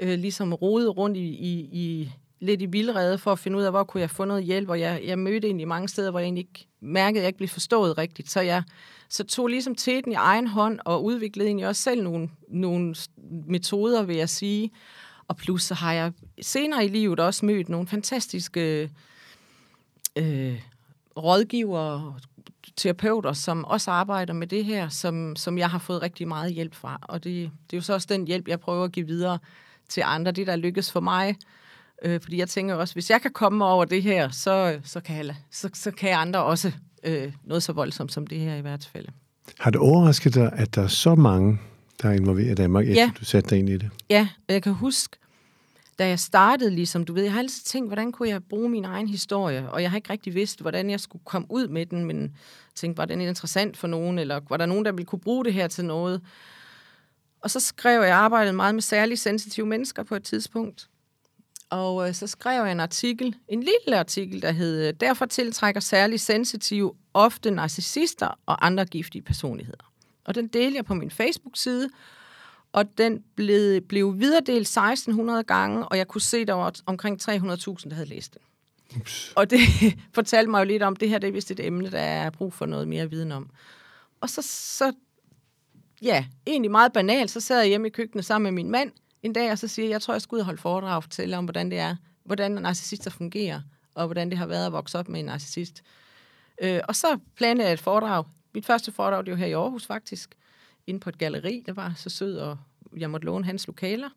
øh, 0.00 0.18
ligesom 0.18 0.52
rodet 0.52 0.96
rundt 0.96 1.16
i, 1.16 1.28
i, 1.28 1.68
i 1.72 2.12
lidt 2.40 2.62
i 2.62 2.66
vildrede 2.66 3.18
for 3.18 3.32
at 3.32 3.38
finde 3.38 3.58
ud 3.58 3.62
af, 3.62 3.70
hvor 3.72 3.84
kunne 3.84 4.00
jeg 4.00 4.10
få 4.10 4.24
noget 4.24 4.44
hjælp. 4.44 4.68
Og 4.68 4.80
jeg, 4.80 5.02
jeg 5.06 5.18
mødte 5.18 5.46
egentlig 5.46 5.68
mange 5.68 5.88
steder, 5.88 6.10
hvor 6.10 6.20
jeg 6.20 6.26
egentlig 6.26 6.40
ikke 6.40 6.66
mærkede, 6.80 7.20
at 7.20 7.22
jeg 7.22 7.28
ikke 7.28 7.36
blev 7.36 7.48
forstået 7.48 7.98
rigtigt. 7.98 8.30
Så 8.30 8.40
jeg 8.40 8.62
så 9.08 9.24
tog 9.24 9.46
ligesom 9.46 9.74
teten 9.74 10.12
i 10.12 10.14
egen 10.14 10.46
hånd 10.46 10.78
og 10.84 11.04
udviklede 11.04 11.48
egentlig 11.48 11.66
også 11.68 11.82
selv 11.82 12.02
nogle, 12.02 12.28
nogle 12.48 12.94
metoder, 13.46 14.02
vil 14.02 14.16
jeg 14.16 14.28
sige. 14.28 14.70
Og 15.28 15.36
plus 15.36 15.62
så 15.62 15.74
har 15.74 15.92
jeg 15.92 16.12
senere 16.42 16.84
i 16.84 16.88
livet 16.88 17.20
også 17.20 17.46
mødt 17.46 17.68
nogle 17.68 17.86
fantastiske 17.86 18.90
øh, 20.16 20.60
rådgivere, 21.16 21.94
og 21.94 22.14
terapeuter, 22.76 23.32
som 23.32 23.64
også 23.64 23.90
arbejder 23.90 24.32
med 24.32 24.46
det 24.46 24.64
her, 24.64 24.88
som, 24.88 25.36
som 25.36 25.58
jeg 25.58 25.70
har 25.70 25.78
fået 25.78 26.02
rigtig 26.02 26.28
meget 26.28 26.52
hjælp 26.52 26.74
fra. 26.74 26.98
Og 27.02 27.24
det, 27.24 27.50
det 27.70 27.72
er 27.72 27.76
jo 27.76 27.82
så 27.82 27.94
også 27.94 28.06
den 28.10 28.26
hjælp, 28.26 28.48
jeg 28.48 28.60
prøver 28.60 28.84
at 28.84 28.92
give 28.92 29.06
videre 29.06 29.38
til 29.88 30.02
andre. 30.06 30.32
Det, 30.32 30.46
der 30.46 30.56
lykkes 30.56 30.92
for 30.92 31.00
mig. 31.00 31.36
Øh, 32.02 32.20
fordi 32.20 32.38
jeg 32.38 32.48
tænker 32.48 32.74
også, 32.74 32.94
hvis 32.94 33.10
jeg 33.10 33.22
kan 33.22 33.32
komme 33.32 33.64
over 33.64 33.84
det 33.84 34.02
her, 34.02 34.28
så, 34.28 34.80
så, 34.84 35.00
kan, 35.00 35.26
jeg, 35.26 35.36
så, 35.50 35.70
så 35.74 35.90
kan 35.90 36.14
andre 36.14 36.42
også 36.42 36.72
øh, 37.04 37.32
noget 37.44 37.62
så 37.62 37.72
voldsomt 37.72 38.12
som 38.12 38.26
det 38.26 38.38
her 38.38 38.54
i 38.54 38.60
hvert 38.60 38.90
fald. 38.92 39.06
Har 39.58 39.70
det 39.70 39.80
overrasket 39.80 40.34
dig, 40.34 40.52
at 40.52 40.74
der 40.74 40.82
er 40.82 40.86
så 40.86 41.14
mange, 41.14 41.58
der 42.02 42.08
er 42.08 42.12
involveret 42.12 42.50
i 42.50 42.54
Danmark, 42.54 42.84
efter 42.88 43.02
Ja. 43.02 43.10
du 43.20 43.24
satte 43.24 43.50
dig 43.50 43.58
ind 43.58 43.68
i 43.68 43.76
det? 43.76 43.90
Ja, 44.10 44.28
og 44.48 44.54
jeg 44.54 44.62
kan 44.62 44.72
huske, 44.72 45.16
da 45.98 46.08
jeg 46.08 46.18
startede, 46.18 46.70
ligesom 46.70 47.04
du 47.04 47.12
ved, 47.12 47.22
jeg 47.22 47.32
har 47.32 47.38
altid 47.38 47.62
tænkt, 47.64 47.88
hvordan 47.88 48.12
kunne 48.12 48.28
jeg 48.28 48.44
bruge 48.44 48.68
min 48.68 48.84
egen 48.84 49.08
historie, 49.08 49.70
og 49.70 49.82
jeg 49.82 49.90
har 49.90 49.96
ikke 49.96 50.10
rigtig 50.12 50.34
vidst, 50.34 50.60
hvordan 50.60 50.90
jeg 50.90 51.00
skulle 51.00 51.24
komme 51.24 51.46
ud 51.50 51.68
med 51.68 51.86
den, 51.86 52.04
men 52.04 52.36
tænkte, 52.74 52.98
var 52.98 53.04
den 53.04 53.20
interessant 53.20 53.76
for 53.76 53.86
nogen, 53.86 54.18
eller 54.18 54.40
var 54.48 54.56
der 54.56 54.66
nogen, 54.66 54.84
der 54.84 54.92
ville 54.92 55.06
kunne 55.06 55.20
bruge 55.20 55.44
det 55.44 55.52
her 55.54 55.68
til 55.68 55.84
noget? 55.84 56.20
Og 57.40 57.50
så 57.50 57.60
skrev 57.60 58.00
jeg, 58.00 58.08
jeg 58.08 58.16
arbejdede 58.16 58.52
meget 58.52 58.74
med 58.74 58.82
særligt 58.82 59.20
sensitive 59.20 59.66
mennesker 59.66 60.02
på 60.02 60.14
et 60.14 60.22
tidspunkt, 60.24 60.88
og 61.70 62.08
øh, 62.08 62.14
så 62.14 62.26
skrev 62.26 62.62
jeg 62.62 62.72
en 62.72 62.80
artikel, 62.80 63.36
en 63.48 63.60
lille 63.60 63.98
artikel, 63.98 64.42
der 64.42 64.52
hed, 64.52 64.92
derfor 64.92 65.26
tiltrækker 65.26 65.80
særligt 65.80 66.22
sensitive 66.22 66.92
ofte 67.14 67.50
narcissister 67.50 68.38
og 68.46 68.66
andre 68.66 68.84
giftige 68.84 69.22
personligheder. 69.22 69.92
Og 70.26 70.34
den 70.34 70.46
delte 70.46 70.76
jeg 70.76 70.84
på 70.84 70.94
min 70.94 71.10
Facebook-side, 71.10 71.88
og 72.72 72.98
den 72.98 73.24
blev, 73.34 73.80
blev 73.80 74.18
videredelt 74.18 74.68
1600 74.68 75.44
gange, 75.44 75.88
og 75.88 75.98
jeg 75.98 76.08
kunne 76.08 76.20
se, 76.20 76.44
der 76.44 76.52
var 76.52 76.74
omkring 76.86 77.20
300.000, 77.22 77.34
der 77.88 77.94
havde 77.94 78.08
læst 78.08 78.34
den. 78.34 78.42
Ups. 79.00 79.32
Og 79.36 79.50
det 79.50 79.60
fortalte 80.14 80.50
mig 80.50 80.60
jo 80.60 80.64
lidt 80.64 80.82
om, 80.82 80.96
det 80.96 81.08
her 81.08 81.18
det 81.18 81.28
er 81.28 81.32
vist 81.32 81.50
et 81.50 81.60
emne, 81.60 81.90
der 81.90 81.98
er 81.98 82.30
brug 82.30 82.52
for 82.52 82.66
noget 82.66 82.88
mere 82.88 83.10
viden 83.10 83.32
om. 83.32 83.50
Og 84.20 84.30
så, 84.30 84.42
så 84.42 84.92
ja, 86.02 86.26
egentlig 86.46 86.70
meget 86.70 86.92
banalt, 86.92 87.30
så 87.30 87.40
sad 87.40 87.58
jeg 87.58 87.68
hjemme 87.68 87.86
i 87.86 87.90
køkkenet 87.90 88.24
sammen 88.24 88.54
med 88.54 88.62
min 88.62 88.70
mand 88.70 88.92
en 89.22 89.32
dag, 89.32 89.50
og 89.52 89.58
så 89.58 89.68
siger 89.68 89.86
jeg, 89.86 89.92
jeg 89.92 90.02
tror, 90.02 90.14
jeg 90.14 90.22
skal 90.22 90.36
ud 90.36 90.40
og 90.40 90.44
holde 90.44 90.60
foredrag 90.60 90.96
og 90.96 91.02
fortælle 91.02 91.38
om, 91.38 91.44
hvordan 91.44 91.70
det 91.70 91.78
er, 91.78 91.96
hvordan 92.24 92.50
narcissister 92.50 93.10
fungerer, 93.10 93.60
og 93.94 94.06
hvordan 94.06 94.30
det 94.30 94.38
har 94.38 94.46
været 94.46 94.66
at 94.66 94.72
vokse 94.72 94.98
op 94.98 95.08
med 95.08 95.20
en 95.20 95.26
narcissist. 95.26 95.82
Øh, 96.62 96.80
og 96.88 96.96
så 96.96 97.18
planlagde 97.36 97.68
jeg 97.68 97.74
et 97.74 97.80
foredrag. 97.80 98.24
Mit 98.56 98.66
første 98.66 98.92
foredrag, 98.92 99.26
det 99.26 99.30
var 99.30 99.38
her 99.38 99.46
i 99.46 99.52
Aarhus 99.52 99.86
faktisk, 99.86 100.30
inde 100.86 101.00
på 101.00 101.08
et 101.08 101.18
galleri, 101.18 101.62
der 101.66 101.72
var 101.72 101.92
så 101.96 102.10
sød, 102.10 102.36
og 102.36 102.58
jeg 102.96 103.10
måtte 103.10 103.26
låne 103.26 103.44
hans 103.44 103.66
lokaler. 103.66 104.08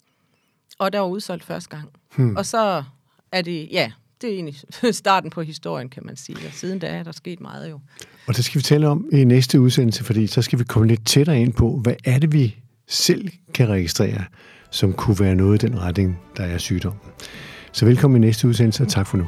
Og 0.77 0.93
der 0.93 0.99
var 0.99 1.07
udsolgt 1.07 1.43
første 1.43 1.69
gang. 1.69 1.89
Hmm. 2.15 2.35
Og 2.35 2.45
så 2.45 2.83
er 3.31 3.41
det, 3.41 3.67
ja, 3.71 3.91
det 4.21 4.29
er 4.29 4.33
egentlig 4.33 4.55
starten 4.95 5.29
på 5.29 5.41
historien, 5.41 5.89
kan 5.89 6.05
man 6.05 6.15
sige. 6.15 6.37
Og 6.47 6.53
siden 6.53 6.79
da 6.79 6.87
er 6.87 7.03
der 7.03 7.11
sket 7.11 7.39
meget 7.39 7.69
jo. 7.69 7.79
Og 8.27 8.35
det 8.35 8.45
skal 8.45 8.59
vi 8.59 8.63
tale 8.63 8.87
om 8.87 9.09
i 9.11 9.23
næste 9.23 9.61
udsendelse, 9.61 10.03
fordi 10.03 10.27
så 10.27 10.41
skal 10.41 10.59
vi 10.59 10.63
komme 10.63 10.87
lidt 10.87 11.07
tættere 11.07 11.41
ind 11.41 11.53
på, 11.53 11.79
hvad 11.83 11.95
er 12.05 12.19
det, 12.19 12.33
vi 12.33 12.55
selv 12.87 13.29
kan 13.53 13.69
registrere, 13.69 14.23
som 14.71 14.93
kunne 14.93 15.19
være 15.19 15.35
noget 15.35 15.63
i 15.63 15.67
den 15.67 15.81
retning, 15.81 16.19
der 16.37 16.43
er 16.43 16.57
sygdommen. 16.57 17.01
Så 17.71 17.85
velkommen 17.85 18.23
i 18.23 18.27
næste 18.27 18.47
udsendelse, 18.47 18.83
og 18.83 18.89
tak 18.89 19.07
for 19.07 19.17
nu. 19.17 19.27